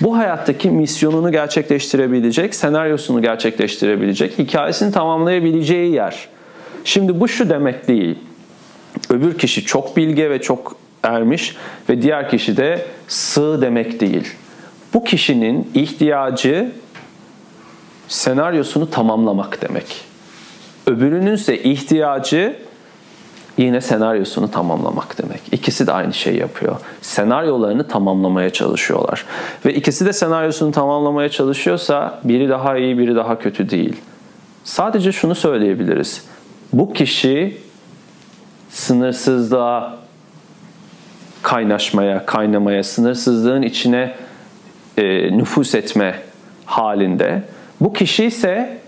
bu 0.00 0.16
hayattaki 0.16 0.70
misyonunu 0.70 1.32
gerçekleştirebilecek, 1.32 2.54
senaryosunu 2.54 3.22
gerçekleştirebilecek, 3.22 4.38
hikayesini 4.38 4.92
tamamlayabileceği 4.92 5.92
yer. 5.92 6.28
Şimdi 6.84 7.20
bu 7.20 7.28
şu 7.28 7.50
demek 7.50 7.88
değil. 7.88 8.18
Öbür 9.10 9.38
kişi 9.38 9.64
çok 9.64 9.96
bilge 9.96 10.30
ve 10.30 10.40
çok 10.40 10.76
ermiş 11.02 11.56
ve 11.88 12.02
diğer 12.02 12.30
kişi 12.30 12.56
de 12.56 12.86
sığ 13.08 13.58
demek 13.62 14.00
değil. 14.00 14.28
Bu 14.94 15.04
kişinin 15.04 15.70
ihtiyacı 15.74 16.72
senaryosunu 18.08 18.90
tamamlamak 18.90 19.62
demek. 19.62 20.04
Öbürünün 20.86 21.34
ise 21.34 21.62
ihtiyacı 21.62 22.56
yine 23.64 23.80
senaryosunu 23.80 24.50
tamamlamak 24.50 25.22
demek. 25.22 25.40
İkisi 25.52 25.86
de 25.86 25.92
aynı 25.92 26.14
şeyi 26.14 26.38
yapıyor. 26.38 26.76
Senaryolarını 27.02 27.88
tamamlamaya 27.88 28.50
çalışıyorlar. 28.50 29.24
Ve 29.66 29.74
ikisi 29.74 30.06
de 30.06 30.12
senaryosunu 30.12 30.72
tamamlamaya 30.72 31.28
çalışıyorsa 31.28 32.20
biri 32.24 32.48
daha 32.48 32.76
iyi, 32.76 32.98
biri 32.98 33.14
daha 33.14 33.38
kötü 33.38 33.70
değil. 33.70 33.96
Sadece 34.64 35.12
şunu 35.12 35.34
söyleyebiliriz. 35.34 36.24
Bu 36.72 36.92
kişi 36.92 37.56
sınırsızlığa 38.70 39.96
kaynaşmaya, 41.42 42.26
kaynamaya, 42.26 42.84
sınırsızlığın 42.84 43.62
içine 43.62 44.14
e, 44.96 45.36
nüfus 45.36 45.74
etme 45.74 46.22
halinde. 46.64 47.42
Bu 47.80 47.92
kişi 47.92 48.24
ise 48.24 48.79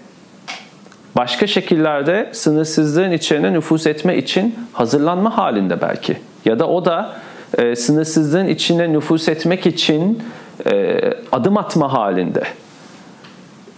başka 1.17 1.47
şekillerde 1.47 2.31
sınırsızlığın 2.33 3.13
içine 3.13 3.53
nüfuz 3.53 3.87
etme 3.87 4.17
için 4.17 4.55
hazırlanma 4.73 5.39
halinde 5.39 5.81
belki. 5.81 6.17
Ya 6.45 6.59
da 6.59 6.69
o 6.69 6.85
da 6.85 7.13
e, 7.59 7.77
sınırsızlığın 7.77 8.47
içine 8.47 8.93
nüfuz 8.93 9.29
etmek 9.29 9.67
için 9.67 10.23
e, 10.73 11.01
adım 11.33 11.57
atma 11.57 11.93
halinde. 11.93 12.43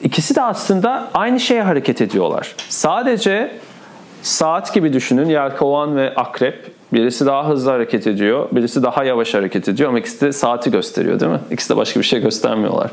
İkisi 0.02 0.36
de 0.36 0.42
aslında 0.42 1.08
aynı 1.14 1.40
şeye 1.40 1.62
hareket 1.62 2.00
ediyorlar. 2.00 2.54
Sadece 2.68 3.50
saat 4.22 4.74
gibi 4.74 4.92
düşünün. 4.92 5.28
Yelkovan 5.28 5.96
ve 5.96 6.14
akrep. 6.14 6.74
Birisi 6.92 7.26
daha 7.26 7.48
hızlı 7.48 7.70
hareket 7.70 8.06
ediyor, 8.06 8.48
birisi 8.52 8.82
daha 8.82 9.04
yavaş 9.04 9.34
hareket 9.34 9.68
ediyor 9.68 9.88
ama 9.88 9.98
ikisi 9.98 10.20
de 10.20 10.32
saati 10.32 10.70
gösteriyor 10.70 11.20
değil 11.20 11.32
mi? 11.32 11.40
İkisi 11.50 11.70
de 11.70 11.76
başka 11.76 12.00
bir 12.00 12.04
şey 12.04 12.20
göstermiyorlar. 12.20 12.90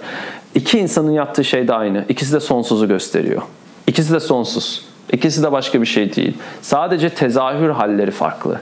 İki 0.56 0.80
insanın 0.80 1.12
yaptığı 1.12 1.44
şey 1.44 1.68
de 1.68 1.74
aynı. 1.74 2.06
İkisi 2.10 2.34
de 2.34 2.40
sonsuzu 2.40 2.88
gösteriyor. 2.88 3.42
İkisi 3.92 4.14
de 4.14 4.20
sonsuz. 4.20 4.82
İkisi 5.14 5.44
de 5.44 5.52
başka 5.52 5.82
bir 5.82 5.86
şey 5.86 6.16
değil. 6.16 6.34
Sadece 6.62 7.10
tezahür 7.10 7.70
halleri 7.70 8.12
farklı. 8.12 8.62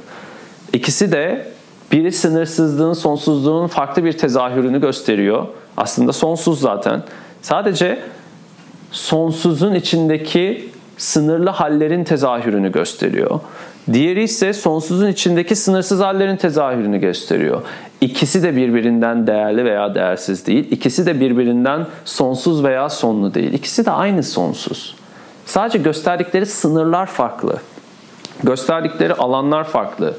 İkisi 0.74 1.12
de 1.12 1.48
biri 1.92 2.12
sınırsızlığın, 2.12 2.94
sonsuzluğun 2.94 3.68
farklı 3.68 4.04
bir 4.04 4.12
tezahürünü 4.12 4.82
gösteriyor. 4.82 5.46
Aslında 5.78 6.14
sonsuz 6.14 6.60
zaten. 6.60 7.04
Sadece 7.42 8.00
sonsuzun 8.92 9.76
içindeki 9.76 10.70
sınırlı 10.98 11.50
hallerin 11.50 12.04
tezahürünü 12.04 12.72
gösteriyor. 12.72 13.40
Diğeri 13.94 14.24
ise 14.24 14.54
sonsuzun 14.54 15.08
içindeki 15.08 15.56
sınırsız 15.56 16.00
hallerin 16.00 16.38
tezahürünü 16.38 16.98
gösteriyor. 17.00 17.62
İkisi 18.02 18.44
de 18.44 18.56
birbirinden 18.56 19.28
değerli 19.28 19.66
veya 19.66 19.96
değersiz 19.96 20.48
değil. 20.48 20.72
İkisi 20.72 21.06
de 21.06 21.20
birbirinden 21.20 21.88
sonsuz 22.06 22.64
veya 22.64 22.90
sonlu 22.90 23.34
değil. 23.34 23.54
İkisi 23.54 23.86
de 23.86 23.92
aynı 23.92 24.24
sonsuz. 24.24 24.99
Sadece 25.50 25.78
gösterdikleri 25.78 26.46
sınırlar 26.46 27.06
farklı. 27.06 27.58
Gösterdikleri 28.44 29.14
alanlar 29.14 29.64
farklı. 29.64 30.14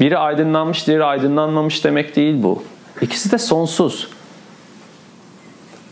Biri 0.00 0.18
aydınlanmış, 0.18 0.86
diğeri 0.86 1.04
aydınlanmamış 1.04 1.84
demek 1.84 2.16
değil 2.16 2.42
bu. 2.42 2.62
İkisi 3.00 3.32
de 3.32 3.38
sonsuz. 3.38 4.08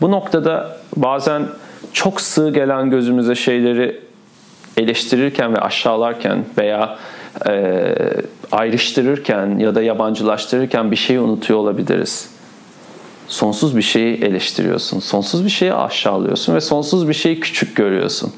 Bu 0.01 0.11
noktada 0.11 0.77
bazen 0.95 1.47
çok 1.93 2.21
sığ 2.21 2.49
gelen 2.49 2.89
gözümüze 2.89 3.35
şeyleri 3.35 4.01
eleştirirken 4.77 5.53
ve 5.53 5.59
aşağılarken 5.59 6.45
veya 6.57 6.97
e, 7.47 7.93
ayrıştırırken 8.51 9.57
ya 9.59 9.75
da 9.75 9.81
yabancılaştırırken 9.81 10.91
bir 10.91 10.95
şeyi 10.95 11.19
unutuyor 11.19 11.59
olabiliriz. 11.59 12.29
Sonsuz 13.27 13.77
bir 13.77 13.81
şeyi 13.81 14.23
eleştiriyorsun, 14.23 14.99
sonsuz 14.99 15.45
bir 15.45 15.49
şeyi 15.49 15.73
aşağılıyorsun 15.73 16.55
ve 16.55 16.61
sonsuz 16.61 17.09
bir 17.09 17.13
şeyi 17.13 17.39
küçük 17.39 17.75
görüyorsun. 17.75 18.33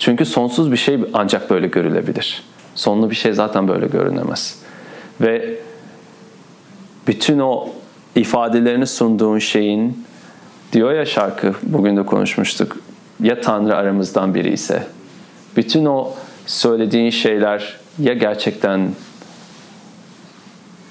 Çünkü 0.00 0.26
sonsuz 0.26 0.72
bir 0.72 0.76
şey 0.76 1.00
ancak 1.12 1.50
böyle 1.50 1.66
görülebilir. 1.66 2.42
Sonlu 2.74 3.10
bir 3.10 3.14
şey 3.14 3.32
zaten 3.32 3.68
böyle 3.68 3.86
görünemez. 3.86 4.58
Ve 5.20 5.58
bütün 7.06 7.38
o 7.38 7.68
ifadelerini 8.14 8.86
sunduğun 8.86 9.38
şeyin 9.38 10.06
diyor 10.72 10.92
ya 10.92 11.06
şarkı 11.06 11.54
bugün 11.62 11.96
de 11.96 12.06
konuşmuştuk. 12.06 12.76
Ya 13.22 13.40
Tanrı 13.40 13.76
aramızdan 13.76 14.34
biri 14.34 14.52
ise 14.52 14.86
bütün 15.56 15.84
o 15.84 16.12
söylediğin 16.46 17.10
şeyler 17.10 17.76
ya 17.98 18.14
gerçekten 18.14 18.90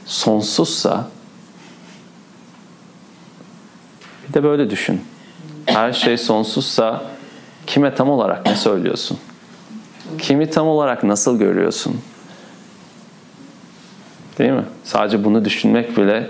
sonsuzsa 0.05 1.07
bir 4.27 4.33
de 4.33 4.43
böyle 4.43 4.69
düşün. 4.69 5.01
Her 5.65 5.93
şey 5.93 6.17
sonsuzsa 6.17 7.18
kime 7.67 7.95
tam 7.95 8.09
olarak 8.09 8.45
ne 8.45 8.55
söylüyorsun? 8.55 9.17
Kimi 10.17 10.49
tam 10.49 10.67
olarak 10.67 11.03
nasıl 11.03 11.39
görüyorsun? 11.39 12.01
Değil 14.37 14.51
mi? 14.51 14.65
Sadece 14.83 15.23
bunu 15.23 15.45
düşünmek 15.45 15.97
bile 15.97 16.29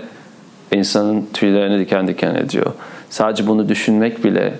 insanın 0.72 1.28
tüylerini 1.32 1.78
diken 1.78 2.08
diken 2.08 2.34
ediyor. 2.34 2.72
Sadece 3.10 3.46
bunu 3.46 3.68
düşünmek 3.68 4.24
bile 4.24 4.58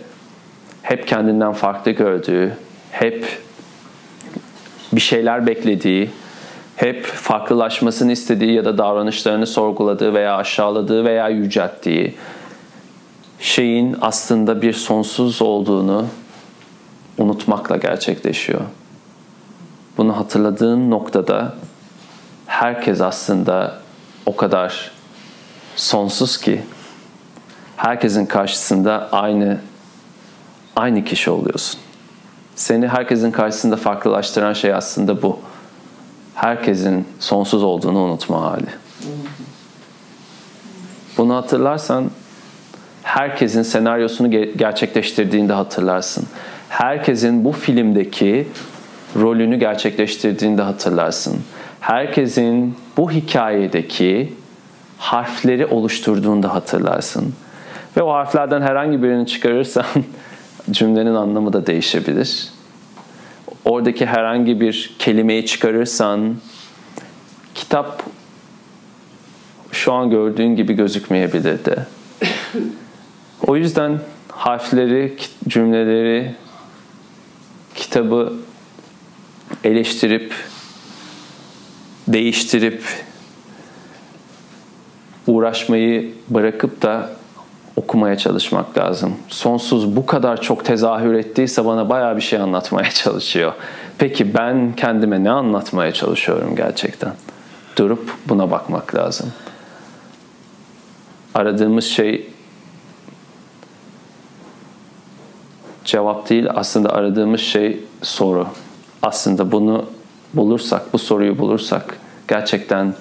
hep 0.83 1.09
kendinden 1.09 1.53
farklı 1.53 1.91
gördüğü, 1.91 2.53
hep 2.91 3.39
bir 4.93 5.01
şeyler 5.01 5.47
beklediği, 5.47 6.11
hep 6.77 7.05
farklılaşmasını 7.05 8.13
istediği 8.13 8.53
ya 8.53 8.65
da 8.65 8.79
davranışlarını 8.79 9.47
sorguladığı 9.47 10.15
veya 10.15 10.37
aşağıladığı 10.37 11.05
veya 11.05 11.29
yücelttiği 11.29 12.15
şeyin 13.41 13.97
aslında 14.01 14.63
bir 14.63 14.73
sonsuz 14.73 15.43
olduğunu 15.43 16.07
unutmakla 17.19 17.77
gerçekleşiyor. 17.77 18.61
Bunu 19.97 20.17
hatırladığın 20.17 20.91
noktada 20.91 21.55
herkes 22.47 23.01
aslında 23.01 23.81
o 24.27 24.37
kadar 24.37 24.91
sonsuz 25.77 26.39
ki 26.39 26.63
herkesin 27.77 28.27
karşısında 28.27 29.09
aynı 29.13 29.59
aynı 30.77 31.05
kişi 31.05 31.31
oluyorsun. 31.31 31.81
Seni 32.55 32.89
herkesin 32.89 33.31
karşısında 33.31 33.77
farklılaştıran 33.77 34.53
şey 34.53 34.75
aslında 34.75 35.23
bu. 35.23 35.39
Herkesin 36.35 37.09
sonsuz 37.19 37.63
olduğunu 37.63 37.99
unutma 37.99 38.43
hali. 38.43 38.67
Bunu 41.19 41.35
hatırlarsan 41.37 42.11
herkesin 43.03 43.63
senaryosunu 43.63 44.31
gerçekleştirdiğinde 44.57 45.53
hatırlarsın. 45.53 46.27
Herkesin 46.71 47.45
bu 47.45 47.53
filmdeki 47.53 48.49
rolünü 49.17 49.57
gerçekleştirdiğinde 49.57 50.63
hatırlarsın. 50.63 51.41
Herkesin 51.81 52.77
bu 52.97 53.11
hikayedeki 53.11 54.33
harfleri 54.99 55.67
oluşturduğunda 55.67 56.55
hatırlarsın. 56.55 57.35
Ve 57.97 58.03
o 58.03 58.13
harflerden 58.13 58.63
herhangi 58.63 59.03
birini 59.03 59.27
çıkarırsan 59.27 59.85
cümlenin 60.71 61.15
anlamı 61.15 61.53
da 61.53 61.67
değişebilir. 61.67 62.49
Oradaki 63.65 64.07
herhangi 64.07 64.61
bir 64.61 64.95
kelimeyi 64.99 65.47
çıkarırsan 65.47 66.37
kitap 67.55 68.03
şu 69.73 69.93
an 69.93 70.11
gördüğün 70.11 70.57
gibi 70.57 70.73
gözükmeyebilirdi. 70.73 71.87
O 73.47 73.57
yüzden 73.57 74.01
harfleri, 74.29 75.17
cümleleri, 75.49 76.35
kitabı 77.81 78.33
eleştirip, 79.65 80.35
değiştirip, 82.09 82.83
uğraşmayı 85.27 86.15
bırakıp 86.29 86.83
da 86.83 87.11
okumaya 87.77 88.19
çalışmak 88.19 88.79
lazım. 88.79 89.17
Sonsuz 89.29 89.97
bu 89.97 90.07
kadar 90.07 90.43
çok 90.43 90.65
tezahür 90.65 91.15
ettiyse 91.15 91.65
bana 91.65 91.89
baya 91.89 92.17
bir 92.17 92.21
şey 92.23 92.39
anlatmaya 92.39 92.91
çalışıyor. 93.03 93.53
Peki 93.99 94.35
ben 94.35 94.73
kendime 94.77 95.25
ne 95.25 95.31
anlatmaya 95.31 95.93
çalışıyorum 95.93 96.57
gerçekten? 96.57 97.13
Durup 97.77 98.15
buna 98.29 98.51
bakmak 98.51 98.95
lazım. 98.95 99.33
Aradığımız 101.35 101.85
şey 101.85 102.31
cevap 105.85 106.31
değil 106.31 106.47
aslında 106.55 106.93
aradığımız 106.93 107.41
şey 107.41 107.85
soru. 108.03 108.47
Aslında 109.03 109.53
bunu 109.53 109.87
bulursak, 110.35 110.93
bu 110.93 110.99
soruyu 110.99 111.39
bulursak, 111.39 111.99
gerçekten 112.29 112.95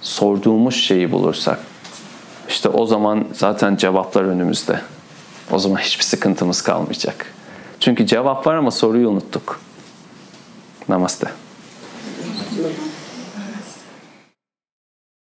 sorduğumuz 0.00 0.74
şeyi 0.74 1.12
bulursak, 1.12 1.58
işte 2.48 2.68
o 2.68 2.86
zaman 2.86 3.24
zaten 3.32 3.76
cevaplar 3.76 4.22
önümüzde. 4.22 4.80
O 5.50 5.58
zaman 5.58 5.76
hiçbir 5.76 6.04
sıkıntımız 6.04 6.62
kalmayacak. 6.62 7.26
Çünkü 7.80 8.06
cevap 8.06 8.46
var 8.46 8.54
ama 8.54 8.70
soruyu 8.70 9.08
unuttuk. 9.08 9.60
Namaste. 10.88 11.26